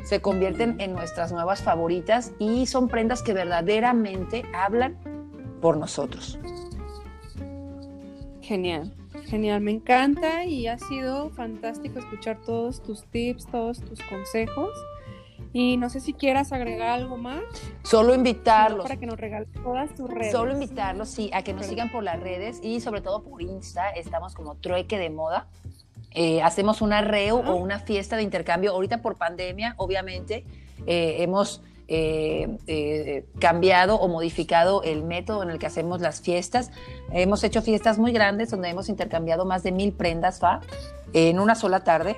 Se 0.10 0.24
convierten 0.24 0.82
en 0.82 0.94
nuestras 0.94 1.32
nuevas 1.32 1.62
favoritas 1.62 2.32
y 2.40 2.66
son 2.66 2.88
prendas 2.88 3.22
que 3.22 3.32
verdaderamente 3.32 4.44
hablan 4.56 4.98
por 5.62 5.78
nosotros. 5.78 6.40
Genial. 8.42 8.92
Genial, 9.28 9.62
me 9.62 9.70
encanta 9.70 10.46
y 10.46 10.66
ha 10.66 10.80
sido 10.80 11.30
fantástico 11.30 12.00
escuchar 12.00 12.42
todos 12.44 12.82
tus 12.82 13.04
tips, 13.04 13.46
todos 13.52 13.82
tus 13.82 14.02
consejos. 14.02 14.72
Y 15.54 15.78
no 15.78 15.92
sé 15.92 16.00
si 16.00 16.14
quieras 16.14 16.52
agregar 16.54 16.90
algo 16.90 17.16
más. 17.16 17.44
Solo 17.84 18.16
invitarlos. 18.16 18.82
Para 18.82 18.98
que 18.98 19.06
nos 19.06 19.20
regalen 19.20 19.52
todas 19.62 19.94
tus 19.94 20.10
redes. 20.10 20.32
Solo 20.32 20.54
invitarlos, 20.54 21.10
sí, 21.10 21.30
a 21.36 21.44
que 21.44 21.54
nos 21.54 21.68
sigan 21.68 21.92
por 21.92 22.04
las 22.04 22.20
redes 22.20 22.60
y 22.64 22.82
sobre 22.82 23.02
todo 23.02 23.22
por 23.22 23.44
Insta. 23.44 23.92
Estamos 23.92 24.34
como 24.34 24.56
Trueque 24.56 24.98
de 24.98 25.12
Moda. 25.12 25.48
Eh, 26.12 26.42
hacemos 26.42 26.82
una 26.82 27.02
reo 27.02 27.38
o 27.38 27.56
una 27.56 27.80
fiesta 27.80 28.18
de 28.18 28.24
intercambio. 28.24 28.72
Ahorita 28.72 29.02
por 29.02 29.16
pandemia, 29.16 29.76
obviamente, 29.78 30.46
eh, 30.88 31.18
hemos 31.20 31.62
eh, 31.92 32.48
eh, 32.68 33.26
cambiado 33.40 33.96
o 33.96 34.08
modificado 34.08 34.84
el 34.84 35.02
método 35.04 35.42
en 35.42 35.50
el 35.50 35.58
que 35.58 35.66
hacemos 35.66 36.02
las 36.02 36.22
fiestas. 36.22 36.70
Hemos 37.12 37.44
hecho 37.44 37.64
fiestas 37.64 37.98
muy 37.98 38.12
grandes 38.12 38.52
donde 38.52 38.70
hemos 38.70 38.90
intercambiado 38.90 39.44
más 39.44 39.64
de 39.64 39.72
mil 39.72 39.92
prendas 39.92 40.40
¿va? 40.44 40.62
en 41.14 41.40
una 41.40 41.56
sola 41.56 41.84
tarde. 41.84 42.16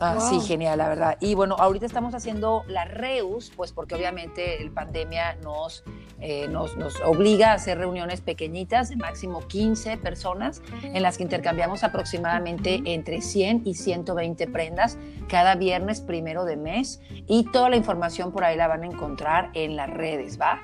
Ah, 0.00 0.18
Sí, 0.18 0.40
genial, 0.40 0.78
la 0.78 0.88
verdad. 0.88 1.16
Y 1.20 1.34
bueno, 1.34 1.56
ahorita 1.58 1.84
estamos 1.84 2.14
haciendo 2.14 2.64
la 2.66 2.86
Reus, 2.86 3.52
pues 3.54 3.72
porque 3.72 3.94
obviamente 3.94 4.62
el 4.62 4.70
pandemia 4.70 5.36
nos, 5.42 5.84
eh, 6.20 6.48
nos, 6.48 6.76
nos, 6.78 6.98
obliga 7.02 7.52
a 7.52 7.54
hacer 7.54 7.76
reuniones 7.78 8.22
pequeñitas 8.22 8.88
de 8.88 8.96
máximo 8.96 9.46
15 9.46 9.98
personas 9.98 10.62
en 10.82 11.02
las 11.02 11.18
que 11.18 11.24
intercambiamos 11.24 11.84
aproximadamente 11.84 12.80
entre 12.86 13.20
100 13.20 13.62
y 13.66 13.74
120 13.74 14.46
prendas 14.46 14.96
cada 15.28 15.54
viernes 15.54 16.00
primero 16.00 16.46
de 16.46 16.56
mes. 16.56 17.00
Y 17.26 17.44
toda 17.52 17.68
la 17.68 17.76
información 17.76 18.32
por 18.32 18.44
ahí 18.44 18.56
la 18.56 18.68
van 18.68 18.84
a 18.84 18.86
encontrar 18.86 19.50
en 19.52 19.76
las 19.76 19.90
redes, 19.90 20.40
¿va? 20.40 20.60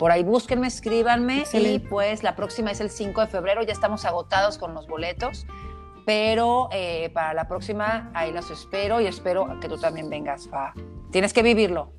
Por 0.00 0.10
ahí 0.10 0.24
búsquenme, 0.24 0.66
escríbanme 0.66 1.44
y 1.52 1.78
pues 1.78 2.22
la 2.22 2.34
próxima 2.34 2.70
es 2.70 2.80
el 2.80 2.88
5 2.88 3.20
de 3.20 3.26
febrero, 3.26 3.62
ya 3.62 3.72
estamos 3.72 4.06
agotados 4.06 4.56
con 4.56 4.72
los 4.72 4.86
boletos 4.88 5.46
pero 6.04 6.68
eh, 6.72 7.10
para 7.12 7.34
la 7.34 7.48
próxima 7.48 8.10
ahí 8.14 8.32
los 8.32 8.50
espero 8.50 9.00
y 9.00 9.06
espero 9.06 9.58
que 9.60 9.68
tú 9.68 9.78
también 9.78 10.08
vengas. 10.08 10.48
Pa. 10.48 10.74
Tienes 11.10 11.32
que 11.32 11.42
vivirlo. 11.42 11.92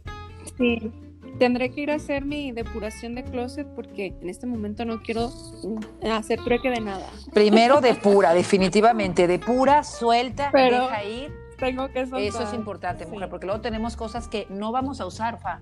Sí, 0.57 0.91
tendré 1.37 1.71
que 1.71 1.81
ir 1.81 1.91
a 1.91 1.95
hacer 1.95 2.25
mi 2.25 2.51
depuración 2.51 3.15
de 3.15 3.23
closet 3.23 3.67
porque 3.75 4.15
en 4.21 4.29
este 4.29 4.47
momento 4.47 4.85
no 4.85 5.01
quiero 5.01 5.29
mm, 5.29 6.07
hacer 6.11 6.39
trueque 6.43 6.69
de 6.69 6.81
nada. 6.81 7.07
Primero 7.33 7.81
depura, 7.81 8.33
definitivamente, 8.33 9.27
depura, 9.27 9.83
suelta, 9.83 10.49
pero 10.51 10.83
deja 10.83 11.03
ir. 11.03 11.33
Tengo 11.57 11.87
que 11.89 12.05
soltar. 12.05 12.21
Eso 12.21 12.43
es 12.43 12.53
importante, 12.53 13.05
mujer, 13.05 13.29
porque 13.29 13.45
luego 13.45 13.61
tenemos 13.61 13.95
cosas 13.95 14.27
que 14.27 14.47
no 14.49 14.71
vamos 14.71 14.99
a 14.99 15.05
usar, 15.05 15.39
Fa. 15.39 15.61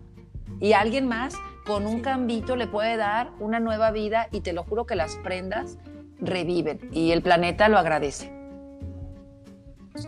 Y 0.59 0.73
alguien 0.73 1.07
más 1.07 1.35
con 1.65 1.85
un 1.85 2.01
cambito 2.01 2.55
le 2.55 2.67
puede 2.67 2.97
dar 2.97 3.31
una 3.39 3.59
nueva 3.59 3.91
vida 3.91 4.27
y 4.31 4.41
te 4.41 4.53
lo 4.53 4.63
juro 4.63 4.85
que 4.85 4.95
las 4.95 5.15
prendas 5.17 5.77
reviven 6.19 6.79
y 6.91 7.11
el 7.11 7.21
planeta 7.21 7.69
lo 7.69 7.77
agradece. 7.77 8.31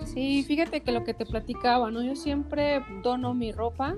Sí, 0.05 0.43
fíjate 0.43 0.81
que 0.81 0.91
lo 0.91 1.03
que 1.03 1.13
te 1.13 1.25
platicaba, 1.25 1.91
¿no? 1.91 2.01
Yo 2.01 2.15
siempre 2.15 2.83
dono 3.01 3.33
mi 3.33 3.51
ropa, 3.51 3.95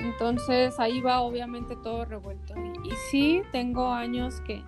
entonces 0.00 0.78
ahí 0.78 1.00
va 1.00 1.20
obviamente 1.20 1.76
todo 1.76 2.04
revuelto. 2.04 2.54
Y, 2.84 2.90
sí, 3.10 3.42
tengo 3.52 3.92
años 3.92 4.40
que 4.42 4.62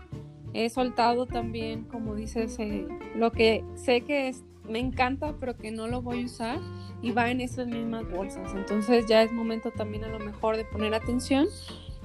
he 0.55 0.69
soltado 0.71 1.27
también, 1.27 1.85
como 1.85 2.15
dices, 2.15 2.59
eh, 2.59 2.87
lo 3.15 3.33
que 3.33 3.65
sé 3.75 4.03
que 4.03 4.29
es, 4.29 4.45
me 4.69 4.79
encanta, 4.79 5.35
pero 5.39 5.57
que 5.57 5.71
no 5.71 5.89
lo 5.89 6.01
voy 6.01 6.23
a 6.23 6.27
usar 6.27 6.59
y 7.03 7.13
va 7.13 7.31
en 7.31 7.41
esas 7.41 7.67
mismas 7.67 8.09
bolsas. 8.11 8.53
Entonces 8.55 9.07
ya 9.07 9.23
es 9.23 9.33
momento 9.33 9.71
también 9.71 10.05
a 10.05 10.09
lo 10.09 10.19
mejor 10.19 10.57
de 10.57 10.65
poner 10.65 10.95
atención 10.95 11.49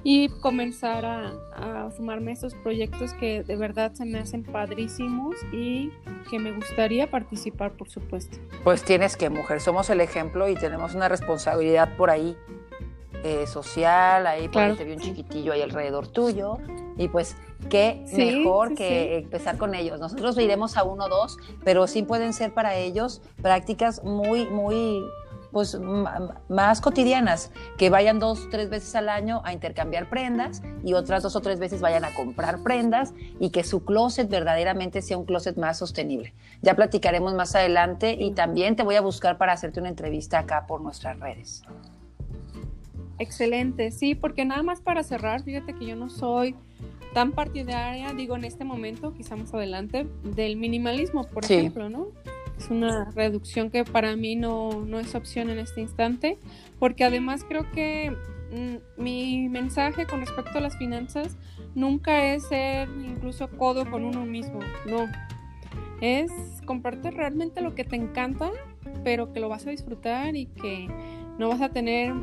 y 0.08 0.28
comenzar 0.28 1.04
a, 1.04 1.90
sumarme 1.96 2.30
a 2.30 2.34
estos 2.34 2.54
proyectos 2.54 3.12
que 3.14 3.42
de 3.42 3.56
verdad 3.56 3.92
se 3.94 4.04
me 4.04 4.20
hacen 4.20 4.44
padrísimos 4.44 5.34
y 5.52 5.90
que 6.30 6.38
me 6.38 6.52
gustaría 6.52 7.10
participar, 7.10 7.72
por 7.72 7.90
supuesto. 7.90 8.38
Pues 8.62 8.84
tienes 8.84 9.16
que, 9.16 9.30
mujer, 9.30 9.60
somos 9.60 9.90
el 9.90 10.00
ejemplo 10.00 10.48
y 10.48 10.54
tenemos 10.54 10.94
una 10.94 11.08
responsabilidad 11.08 11.96
por 11.96 12.10
ahí 12.10 12.36
eh, 13.24 13.48
social, 13.48 14.28
ahí 14.28 14.46
por 14.46 14.62
ahí 14.62 14.76
te 14.76 14.84
vi 14.84 14.92
un 14.92 15.00
chiquitillo 15.00 15.52
ahí 15.52 15.62
alrededor 15.62 16.06
tuyo 16.06 16.58
y 16.96 17.08
pues 17.08 17.36
qué 17.68 18.04
mejor 18.12 18.76
que 18.76 19.16
empezar 19.16 19.58
con 19.58 19.74
ellos. 19.74 19.98
Nosotros 19.98 20.38
iremos 20.38 20.76
a 20.76 20.84
uno 20.84 21.06
o 21.06 21.08
dos, 21.08 21.36
pero 21.64 21.88
sí 21.88 22.04
pueden 22.04 22.32
ser 22.32 22.54
para 22.54 22.76
ellos 22.76 23.22
prácticas 23.42 24.04
muy, 24.04 24.46
muy 24.46 25.02
pues 25.52 25.78
más 26.48 26.80
cotidianas, 26.80 27.50
que 27.78 27.90
vayan 27.90 28.18
dos, 28.18 28.48
tres 28.50 28.68
veces 28.68 28.94
al 28.94 29.08
año 29.08 29.42
a 29.44 29.52
intercambiar 29.52 30.08
prendas 30.08 30.62
y 30.84 30.94
otras 30.94 31.22
dos 31.22 31.36
o 31.36 31.40
tres 31.40 31.58
veces 31.58 31.80
vayan 31.80 32.04
a 32.04 32.14
comprar 32.14 32.62
prendas 32.62 33.14
y 33.40 33.50
que 33.50 33.64
su 33.64 33.84
closet 33.84 34.28
verdaderamente 34.28 35.02
sea 35.02 35.18
un 35.18 35.24
closet 35.24 35.56
más 35.56 35.78
sostenible. 35.78 36.34
Ya 36.62 36.74
platicaremos 36.74 37.34
más 37.34 37.54
adelante 37.54 38.16
y 38.18 38.32
también 38.32 38.76
te 38.76 38.82
voy 38.82 38.96
a 38.96 39.00
buscar 39.00 39.38
para 39.38 39.52
hacerte 39.52 39.80
una 39.80 39.88
entrevista 39.88 40.38
acá 40.38 40.66
por 40.66 40.80
nuestras 40.80 41.18
redes. 41.20 41.62
Excelente, 43.18 43.92
sí, 43.92 44.14
porque 44.14 44.44
nada 44.44 44.62
más 44.62 44.80
para 44.80 45.02
cerrar, 45.02 45.42
fíjate 45.42 45.74
que 45.74 45.86
yo 45.86 45.96
no 45.96 46.10
soy 46.10 46.54
tan 47.14 47.32
partidaria, 47.32 48.12
digo 48.12 48.36
en 48.36 48.44
este 48.44 48.64
momento, 48.64 49.14
quizá 49.14 49.36
más 49.36 49.54
adelante, 49.54 50.06
del 50.22 50.56
minimalismo, 50.56 51.24
por 51.24 51.44
ejemplo, 51.44 51.88
¿no? 51.88 52.08
Es 52.58 52.70
una 52.70 53.10
reducción 53.10 53.70
que 53.70 53.84
para 53.84 54.16
mí 54.16 54.36
no, 54.36 54.84
no 54.84 54.98
es 54.98 55.14
opción 55.14 55.50
en 55.50 55.58
este 55.58 55.80
instante, 55.80 56.38
porque 56.78 57.04
además 57.04 57.44
creo 57.46 57.70
que 57.70 58.16
mm, 58.52 59.02
mi 59.02 59.48
mensaje 59.48 60.06
con 60.06 60.20
respecto 60.20 60.58
a 60.58 60.60
las 60.60 60.76
finanzas 60.76 61.36
nunca 61.74 62.32
es 62.32 62.46
ser 62.48 62.88
incluso 62.88 63.48
codo 63.50 63.88
con 63.90 64.04
uno 64.04 64.24
mismo, 64.24 64.60
no. 64.86 65.06
Es 66.00 66.30
comprarte 66.66 67.10
realmente 67.10 67.60
lo 67.60 67.74
que 67.74 67.84
te 67.84 67.96
encanta, 67.96 68.50
pero 69.04 69.32
que 69.32 69.40
lo 69.40 69.48
vas 69.48 69.66
a 69.66 69.70
disfrutar 69.70 70.36
y 70.36 70.46
que 70.46 70.88
no 71.38 71.48
vas 71.48 71.60
a 71.60 71.70
tener 71.70 72.14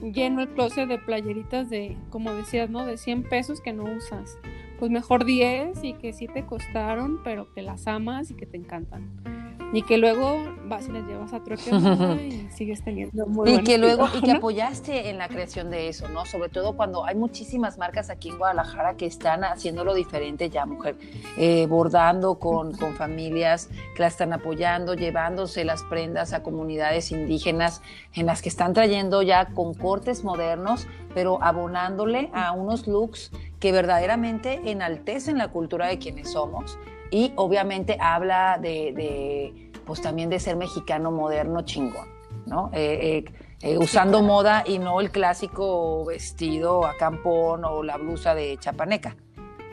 lleno 0.00 0.42
el 0.42 0.48
closet 0.48 0.88
de 0.88 0.98
playeritas 0.98 1.70
de, 1.70 1.96
como 2.10 2.32
decías, 2.32 2.70
¿no? 2.70 2.86
De 2.86 2.96
100 2.96 3.24
pesos 3.24 3.60
que 3.60 3.72
no 3.72 3.84
usas. 3.84 4.38
Pues 4.78 4.90
mejor 4.90 5.24
10 5.24 5.84
y 5.84 5.94
que 5.94 6.12
sí 6.12 6.26
te 6.26 6.44
costaron, 6.44 7.20
pero 7.22 7.52
que 7.52 7.62
las 7.62 7.86
amas 7.86 8.30
y 8.30 8.34
que 8.34 8.46
te 8.46 8.56
encantan. 8.56 9.41
Y 9.72 9.82
que 9.82 9.96
luego 9.96 10.38
vas 10.66 10.88
y 10.88 10.92
las 10.92 11.06
llevas 11.06 11.32
a 11.32 11.40
troque 11.40 11.70
y 12.22 12.50
sigues 12.50 12.82
teniendo 12.82 13.26
muy 13.26 13.50
Y 13.50 13.64
que 13.64 13.78
luego, 13.78 14.06
y 14.14 14.20
que 14.20 14.32
apoyaste 14.32 15.08
en 15.08 15.18
la 15.18 15.28
creación 15.28 15.70
de 15.70 15.88
eso, 15.88 16.08
¿no? 16.08 16.26
Sobre 16.26 16.48
todo 16.48 16.76
cuando 16.76 17.04
hay 17.06 17.14
muchísimas 17.14 17.78
marcas 17.78 18.10
aquí 18.10 18.28
en 18.28 18.38
Guadalajara 18.38 18.96
que 18.96 19.06
están 19.06 19.44
haciéndolo 19.44 19.94
diferente 19.94 20.50
ya, 20.50 20.66
mujer, 20.66 20.96
eh, 21.36 21.66
bordando 21.66 22.38
con, 22.38 22.76
con 22.76 22.94
familias 22.94 23.68
que 23.94 24.02
la 24.02 24.08
están 24.08 24.32
apoyando, 24.32 24.94
llevándose 24.94 25.64
las 25.64 25.82
prendas 25.84 26.32
a 26.32 26.42
comunidades 26.42 27.10
indígenas 27.10 27.82
en 28.14 28.26
las 28.26 28.42
que 28.42 28.48
están 28.48 28.74
trayendo 28.74 29.22
ya 29.22 29.46
con 29.46 29.74
cortes 29.74 30.24
modernos, 30.24 30.86
pero 31.14 31.42
abonándole 31.42 32.30
a 32.32 32.52
unos 32.52 32.86
looks 32.86 33.30
que 33.58 33.72
verdaderamente 33.72 34.60
enaltecen 34.64 35.38
la 35.38 35.48
cultura 35.48 35.86
de 35.86 35.98
quienes 35.98 36.32
somos 36.32 36.78
y 37.12 37.32
obviamente 37.36 37.98
habla 38.00 38.58
de, 38.60 39.70
pues 39.84 40.00
también 40.00 40.30
de 40.30 40.40
ser 40.40 40.56
mexicano 40.56 41.12
moderno 41.12 41.60
chingón, 41.60 42.08
¿no? 42.46 42.70
Eh, 42.72 43.24
eh, 43.28 43.32
eh, 43.60 43.78
usando 43.78 44.22
moda 44.22 44.64
y 44.66 44.78
no 44.78 44.98
el 44.98 45.10
clásico 45.10 46.06
vestido 46.06 46.86
a 46.86 46.96
campón 46.96 47.64
o 47.66 47.82
la 47.82 47.98
blusa 47.98 48.34
de 48.34 48.56
chapaneca. 48.58 49.14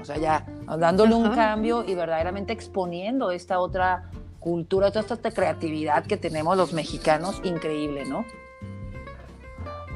O 0.02 0.06
sea, 0.06 0.18
ya 0.18 0.46
dándole 0.78 1.16
un 1.16 1.34
cambio 1.34 1.84
y 1.88 1.96
verdaderamente 1.96 2.54
exponiendo 2.54 3.32
esta 3.32 3.60
otra 3.60 4.12
cultura, 4.40 4.92
toda 4.92 5.16
esta 5.16 5.32
creatividad 5.32 6.06
que 6.06 6.18
tenemos 6.18 6.58
los 6.58 6.74
mexicanos, 6.74 7.42
increíble, 7.44 8.04
¿no? 8.06 8.26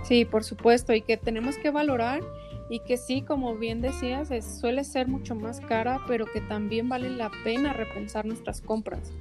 Sí, 0.04 0.26
por 0.26 0.44
supuesto, 0.44 0.94
y 0.94 1.02
que 1.02 1.18
tenemos 1.18 1.58
que 1.58 1.72
valorar 1.72 2.22
y 2.74 2.80
que 2.80 2.98
sí, 2.98 3.22
como 3.22 3.56
bien 3.56 3.82
decías, 3.82 4.32
suele 4.60 4.84
ser 4.84 5.08
mucho 5.08 5.36
más 5.36 5.60
cara, 5.60 6.00
pero 6.08 6.26
que 6.26 6.42
también 6.42 6.90
vale 6.90 7.12
la 7.12 7.30
pena 7.44 7.72
repensar 7.72 8.26
nuestras 8.26 8.62
compras. 8.62 9.14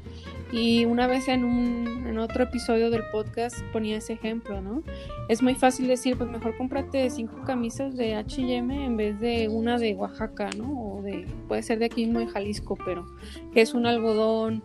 Y 0.51 0.87
una 0.87 1.07
vez 1.07 1.29
en 1.29 2.17
otro 2.19 2.45
episodio 2.45 2.89
del 2.89 3.03
podcast 3.13 3.61
ponía 3.71 3.99
ese 3.99 4.15
ejemplo, 4.15 4.63
¿no? 4.63 4.83
Es 5.29 5.43
muy 5.43 5.55
fácil 5.55 5.87
decir, 5.87 6.17
pues 6.17 6.31
mejor 6.31 6.57
cómprate 6.57 7.11
cinco 7.11 7.43
camisas 7.45 7.95
de 7.95 8.15
H&M 8.15 8.87
en 8.87 8.97
vez 8.97 9.21
de 9.21 9.49
una 9.49 9.77
de 9.77 9.97
Oaxaca, 9.97 10.49
¿no? 10.57 10.95
O 10.95 11.03
de, 11.03 11.27
puede 11.47 11.63
ser 11.63 11.79
de 11.79 11.85
aquí 11.85 12.07
mismo 12.07 12.21
de 12.21 12.29
Jalisco, 12.29 12.79
pero 12.87 13.05
que 13.53 13.61
es 13.61 13.75
un 13.75 13.85
algodón 13.85 14.65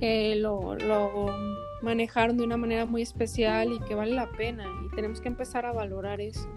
que 0.00 0.34
lo, 0.34 0.74
lo 0.74 1.32
manejaron 1.82 2.36
de 2.36 2.42
una 2.42 2.56
manera 2.56 2.84
muy 2.84 3.02
especial 3.02 3.72
y 3.72 3.78
que 3.86 3.94
vale 3.94 4.10
la 4.10 4.28
pena. 4.32 4.66
Y 4.84 4.96
tenemos 4.96 5.20
que 5.20 5.28
empezar 5.28 5.66
a 5.66 5.72
valorar 5.72 6.20
eso 6.20 6.48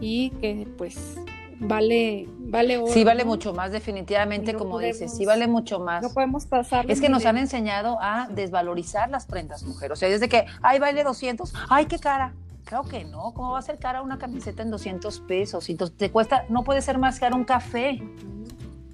y 0.00 0.30
que 0.30 0.66
pues 0.76 1.16
vale 1.58 2.28
vale 2.38 2.78
oro, 2.78 2.92
sí 2.92 3.04
vale 3.04 3.24
mucho 3.24 3.52
más 3.54 3.70
definitivamente 3.72 4.54
como 4.54 4.78
dices 4.78 5.14
sí 5.16 5.24
vale 5.24 5.46
mucho 5.46 5.78
más. 5.78 6.02
no 6.02 6.10
podemos 6.10 6.46
pasar 6.46 6.90
es 6.90 7.00
que 7.00 7.08
nos 7.08 7.24
han 7.24 7.38
enseñado 7.38 7.98
a 8.00 8.28
desvalorizar 8.28 9.10
las 9.10 9.26
prendas 9.26 9.62
mujer 9.62 9.92
o 9.92 9.96
sea 9.96 10.08
desde 10.08 10.28
que 10.28 10.46
ay 10.60 10.78
vale 10.78 11.04
200 11.04 11.52
ay 11.68 11.86
qué 11.86 11.98
cara 11.98 12.34
Creo 12.64 12.84
que 12.84 13.04
no, 13.04 13.34
¿cómo 13.34 13.52
va 13.52 13.58
a 13.58 13.62
ser 13.62 13.78
cara 13.78 14.02
una 14.02 14.18
camiseta 14.18 14.62
en 14.62 14.70
200 14.70 15.20
pesos? 15.20 15.64
Si 15.64 15.74
te 15.74 16.10
cuesta, 16.10 16.46
no 16.48 16.64
puede 16.64 16.80
ser 16.80 16.96
más 16.96 17.18
caro 17.18 17.36
un 17.36 17.44
café 17.44 18.00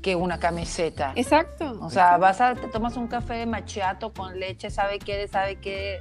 que 0.03 0.16
una 0.16 0.38
camiseta. 0.38 1.12
Exacto. 1.16 1.79
O 1.81 1.90
sea, 1.90 2.16
vas 2.16 2.40
a, 2.40 2.55
te 2.55 2.68
tomas 2.68 2.97
un 2.97 3.09
café 3.09 3.44
machiato 3.47 4.12
con 4.12 4.38
leche, 4.38 4.71
sabe 4.71 4.99
qué, 4.99 5.29
sabe 5.29 5.57
qué, 5.57 5.99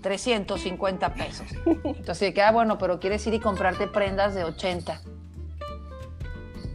350 0.00 1.14
pesos. 1.14 1.46
Entonces 1.84 2.34
queda 2.34 2.52
bueno, 2.52 2.78
pero 2.78 3.00
quieres 3.00 3.26
ir 3.26 3.34
y 3.34 3.40
comprarte 3.40 3.86
prendas 3.86 4.34
de 4.34 4.44
80. 4.44 5.00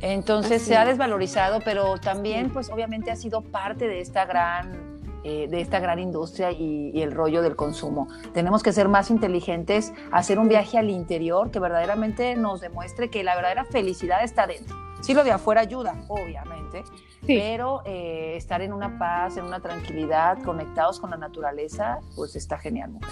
Entonces 0.01 0.63
se 0.63 0.75
ha 0.75 0.86
desvalorizado, 0.86 1.60
pero 1.63 1.97
también 1.97 2.49
pues 2.51 2.69
obviamente 2.69 3.12
ha 3.12 3.15
sido 3.15 3.41
parte 3.41 3.88
de 3.88 4.01
esta 4.01 4.25
gran 4.25 4.90
eh, 5.23 5.47
de 5.47 5.62
esta 5.62 5.79
gran 5.79 5.99
industria 5.99 6.51
y, 6.51 6.99
el 7.01 7.12
rollo 7.12 7.41
del 7.41 7.55
consumo. 7.55 8.07
Tenemos 8.34 8.63
que 8.63 8.73
ser 8.73 8.88
más 8.88 9.12
inteligentes, 9.12 9.93
hacer 10.12 10.39
un 10.39 10.47
viaje 10.47 10.77
al 10.77 10.89
interior 10.89 11.51
que 11.51 11.60
verdaderamente 11.60 12.36
nos 12.36 12.62
demuestre 12.62 13.10
que 13.10 13.23
la 13.23 13.36
verdadera 13.36 13.65
felicidad 13.65 14.23
está 14.23 14.47
dentro. 14.47 14.75
Sí, 15.01 15.13
lo 15.13 15.23
de 15.23 15.31
afuera 15.31 15.62
ayuda, 15.62 15.95
obviamente, 16.07 16.84
pero 17.25 17.81
eh, 17.86 18.36
estar 18.36 18.62
en 18.62 18.73
una 18.73 18.97
paz, 18.99 19.38
en 19.38 19.45
una 19.45 19.60
tranquilidad, 19.60 20.41
conectados 20.43 20.99
con 20.99 21.10
la 21.12 21.17
naturaleza, 21.17 21.99
pues 22.15 22.36
está 22.36 22.57
genial, 22.57 22.91
mujer. 22.91 23.10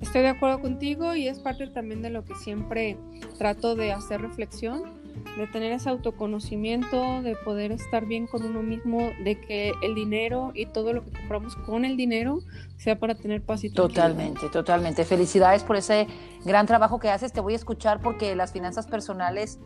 Estoy 0.00 0.22
de 0.22 0.28
acuerdo 0.28 0.60
contigo 0.60 1.14
y 1.14 1.26
es 1.26 1.40
parte 1.40 1.66
también 1.66 2.02
de 2.02 2.10
lo 2.10 2.24
que 2.24 2.34
siempre 2.36 2.96
trato 3.38 3.74
de 3.74 3.92
hacer 3.92 4.20
reflexión 4.20 5.05
de 5.36 5.46
tener 5.46 5.72
ese 5.72 5.90
autoconocimiento, 5.90 7.22
de 7.22 7.36
poder 7.36 7.72
estar 7.72 8.06
bien 8.06 8.26
con 8.26 8.44
uno 8.44 8.62
mismo, 8.62 8.98
de 9.22 9.40
que 9.40 9.72
el 9.82 9.94
dinero 9.94 10.52
y 10.54 10.66
todo 10.66 10.92
lo 10.92 11.04
que 11.04 11.10
compramos 11.10 11.56
con 11.56 11.84
el 11.84 11.96
dinero 11.96 12.40
sea 12.76 12.98
para 12.98 13.14
tener 13.14 13.42
paz 13.42 13.64
y. 13.64 13.70
Totalmente, 13.70 14.48
totalmente. 14.48 15.04
Felicidades 15.04 15.62
por 15.62 15.76
ese 15.76 16.06
gran 16.44 16.66
trabajo 16.66 16.98
que 16.98 17.10
haces. 17.10 17.32
Te 17.32 17.40
voy 17.40 17.52
a 17.52 17.56
escuchar 17.56 18.00
porque 18.00 18.34
las 18.36 18.52
finanzas 18.52 18.86
personales 18.86 19.58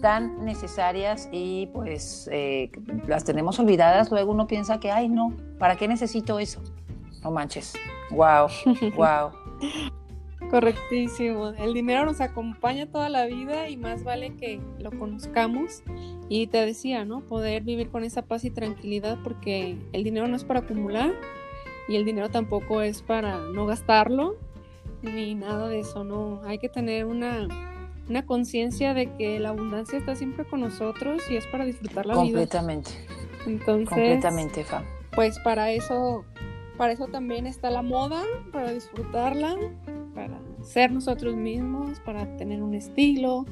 tan 0.00 0.44
necesarias 0.44 1.28
y 1.32 1.66
pues 1.68 2.28
eh, 2.32 2.70
las 3.06 3.24
tenemos 3.24 3.58
olvidadas. 3.58 4.10
Luego 4.10 4.32
uno 4.32 4.46
piensa 4.46 4.80
que, 4.80 4.90
ay, 4.90 5.08
no, 5.08 5.34
¿para 5.58 5.76
qué 5.76 5.88
necesito 5.88 6.38
eso? 6.38 6.62
No 7.22 7.30
manches. 7.30 7.74
Wow, 8.10 8.48
wow. 8.96 9.30
Correctísimo. 10.50 11.48
El 11.48 11.74
dinero 11.74 12.06
nos 12.06 12.20
acompaña 12.20 12.86
toda 12.86 13.08
la 13.08 13.26
vida 13.26 13.68
y 13.68 13.76
más 13.76 14.04
vale 14.04 14.34
que 14.36 14.60
lo 14.78 14.90
conozcamos. 14.90 15.82
Y 16.28 16.46
te 16.46 16.64
decía, 16.64 17.04
¿no? 17.04 17.20
Poder 17.20 17.62
vivir 17.62 17.90
con 17.90 18.04
esa 18.04 18.22
paz 18.22 18.44
y 18.44 18.50
tranquilidad 18.50 19.18
porque 19.22 19.76
el 19.92 20.04
dinero 20.04 20.26
no 20.28 20.36
es 20.36 20.44
para 20.44 20.60
acumular 20.60 21.12
y 21.88 21.96
el 21.96 22.04
dinero 22.04 22.30
tampoco 22.30 22.82
es 22.82 23.02
para 23.02 23.38
no 23.38 23.66
gastarlo 23.66 24.36
ni 25.02 25.34
nada 25.34 25.68
de 25.68 25.80
eso, 25.80 26.04
¿no? 26.04 26.42
Hay 26.44 26.58
que 26.58 26.68
tener 26.68 27.04
una, 27.04 27.46
una 28.08 28.26
conciencia 28.26 28.94
de 28.94 29.14
que 29.16 29.38
la 29.38 29.50
abundancia 29.50 29.98
está 29.98 30.16
siempre 30.16 30.44
con 30.44 30.60
nosotros 30.60 31.22
y 31.30 31.36
es 31.36 31.46
para 31.46 31.64
disfrutar 31.64 32.06
la 32.06 32.14
vida. 32.14 32.22
Completamente. 32.24 32.90
Entonces, 33.46 33.88
completamente, 33.88 34.64
Fa. 34.64 34.82
Pues 35.14 35.38
para 35.40 35.70
eso, 35.70 36.24
para 36.76 36.92
eso 36.92 37.06
también 37.06 37.46
está 37.46 37.70
la 37.70 37.82
moda, 37.82 38.22
para 38.52 38.72
disfrutarla 38.72 39.56
ser 40.62 40.90
nosotros 40.90 41.36
mismos, 41.36 42.00
para 42.00 42.36
tener 42.36 42.62
un 42.62 42.74
estilo 42.74 43.46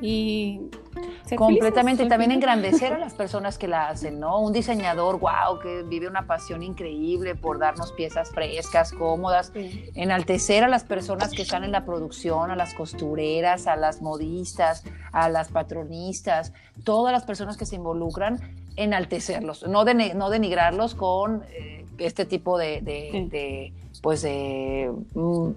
y 0.00 0.60
completamente 1.36 2.06
también 2.06 2.30
engrandecer 2.32 2.92
a 2.92 2.98
las 3.06 3.14
personas 3.14 3.58
que 3.58 3.68
la 3.68 3.88
hacen, 3.88 4.20
¿no? 4.20 4.40
Un 4.40 4.52
diseñador, 4.52 5.18
wow, 5.18 5.58
que 5.62 5.82
vive 5.82 6.06
una 6.06 6.26
pasión 6.26 6.62
increíble 6.62 7.34
por 7.34 7.58
darnos 7.58 7.92
piezas 7.92 8.30
frescas, 8.30 8.92
cómodas, 8.92 9.52
enaltecer 9.94 10.64
a 10.64 10.68
las 10.68 10.84
personas 10.84 11.30
que 11.30 11.42
están 11.42 11.64
en 11.64 11.72
la 11.72 11.84
producción, 11.84 12.50
a 12.50 12.56
las 12.56 12.74
costureras, 12.74 13.66
a 13.66 13.76
las 13.76 14.02
modistas, 14.02 14.84
a 15.12 15.28
las 15.28 15.48
patronistas, 15.48 16.52
todas 16.84 17.12
las 17.12 17.24
personas 17.24 17.56
que 17.56 17.66
se 17.66 17.76
involucran, 17.76 18.40
enaltecerlos, 18.76 19.66
no, 19.66 19.84
no 19.84 20.30
denigrarlos 20.30 20.94
con 20.94 21.42
eh, 21.50 21.86
este 21.98 22.26
tipo 22.26 22.58
de, 22.58 22.82
de 22.82 23.72
pues 24.02 24.22
de 24.22 24.92
mm, 25.14 25.50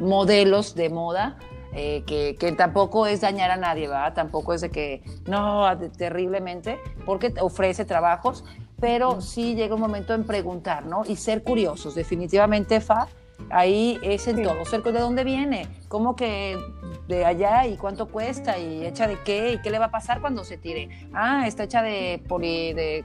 modelos 0.00 0.74
de 0.74 0.90
moda, 0.90 1.36
eh, 1.72 2.02
que, 2.06 2.52
tampoco 2.52 3.06
es 3.06 3.20
dañar 3.20 3.50
a 3.50 3.56
nadie, 3.56 3.86
¿verdad? 3.86 4.12
Tampoco 4.14 4.54
es 4.54 4.60
de 4.60 4.70
que, 4.70 5.02
no, 5.26 5.66
terriblemente, 5.96 6.78
porque 7.06 7.32
ofrece 7.40 7.84
trabajos, 7.84 8.44
pero 8.80 9.20
sí 9.20 9.54
llega 9.54 9.74
un 9.74 9.80
momento 9.80 10.14
en 10.14 10.24
preguntar, 10.24 10.86
¿no? 10.86 11.02
Y 11.06 11.16
ser 11.16 11.44
curiosos, 11.44 11.94
definitivamente, 11.94 12.80
Fa, 12.80 13.06
ahí 13.50 13.98
es 14.02 14.26
en 14.26 14.42
todo, 14.42 14.64
cerco 14.64 14.90
de 14.90 15.00
dónde 15.00 15.22
viene, 15.22 15.68
cómo 15.88 16.16
que 16.16 16.58
de 17.06 17.24
allá 17.24 17.66
y 17.66 17.76
cuánto 17.76 18.08
cuesta 18.08 18.58
y 18.58 18.84
hecha 18.84 19.06
de 19.06 19.18
qué 19.24 19.52
y 19.52 19.62
qué 19.62 19.70
le 19.70 19.78
va 19.78 19.86
a 19.86 19.90
pasar 19.90 20.20
cuando 20.20 20.44
se 20.44 20.56
tire. 20.56 20.88
Ah, 21.12 21.46
está 21.46 21.64
hecha 21.64 21.82
de 21.82 22.22
poli, 22.26 22.72
de 22.72 23.04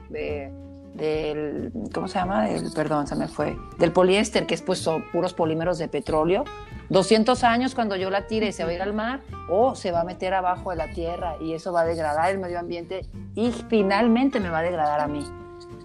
del, 0.96 1.72
¿cómo 1.92 2.08
se 2.08 2.18
llama? 2.18 2.48
El, 2.50 2.72
perdón, 2.72 3.06
se 3.06 3.14
me 3.16 3.28
fue, 3.28 3.56
del 3.78 3.92
poliéster, 3.92 4.46
que 4.46 4.54
es 4.54 4.62
pues 4.62 4.78
son 4.78 5.04
puros 5.12 5.34
polímeros 5.34 5.78
de 5.78 5.88
petróleo. 5.88 6.44
200 6.88 7.42
años 7.44 7.74
cuando 7.74 7.96
yo 7.96 8.10
la 8.10 8.26
tire 8.26 8.52
se 8.52 8.64
va 8.64 8.70
a 8.70 8.74
ir 8.74 8.82
al 8.82 8.92
mar 8.92 9.20
o 9.50 9.74
se 9.74 9.92
va 9.92 10.02
a 10.02 10.04
meter 10.04 10.34
abajo 10.34 10.70
de 10.70 10.76
la 10.76 10.90
tierra 10.92 11.36
y 11.40 11.52
eso 11.52 11.72
va 11.72 11.82
a 11.82 11.84
degradar 11.84 12.30
el 12.30 12.38
medio 12.38 12.58
ambiente 12.58 13.06
y 13.34 13.50
finalmente 13.50 14.40
me 14.40 14.50
va 14.50 14.58
a 14.58 14.62
degradar 14.62 15.00
a 15.00 15.08
mí. 15.08 15.24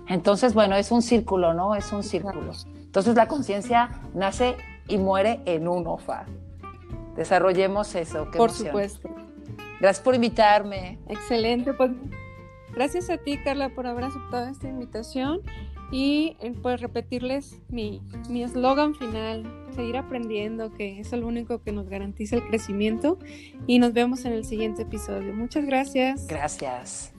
Entonces, 0.07 0.53
bueno, 0.53 0.75
es 0.75 0.91
un 0.91 1.01
círculo, 1.01 1.53
¿no? 1.53 1.75
Es 1.75 1.91
un 1.91 2.03
círculo. 2.03 2.51
Entonces 2.75 3.15
la 3.15 3.27
conciencia 3.27 3.89
nace 4.13 4.57
y 4.87 4.97
muere 4.97 5.39
en 5.45 5.67
uno, 5.67 5.97
Fa. 5.97 6.25
Desarrollemos 7.15 7.95
eso. 7.95 8.29
por 8.31 8.51
supuesto. 8.51 9.09
Gracias 9.79 10.03
por 10.03 10.15
invitarme. 10.15 10.99
Excelente, 11.07 11.73
pues 11.73 11.91
Gracias 12.73 13.09
a 13.09 13.17
ti, 13.17 13.37
Carla, 13.37 13.69
por 13.69 13.85
haber 13.85 14.05
aceptado 14.05 14.47
esta 14.47 14.69
invitación 14.69 15.41
y 15.91 16.37
eh, 16.39 16.53
pues 16.61 16.81
repetirles 16.81 17.59
mi 17.69 18.01
eslogan 18.41 18.95
final, 18.95 19.45
seguir 19.75 19.97
aprendiendo, 19.97 20.73
que 20.73 20.99
es 20.99 21.11
lo 21.11 21.27
único 21.27 21.61
que 21.61 21.71
nos 21.71 21.89
garantiza 21.89 22.35
el 22.35 22.43
crecimiento 22.47 23.17
y 23.67 23.79
nos 23.79 23.93
vemos 23.93 24.25
en 24.25 24.33
el 24.33 24.45
siguiente 24.45 24.83
episodio. 24.83 25.33
Muchas 25.33 25.65
gracias. 25.65 26.27
Gracias. 26.27 27.13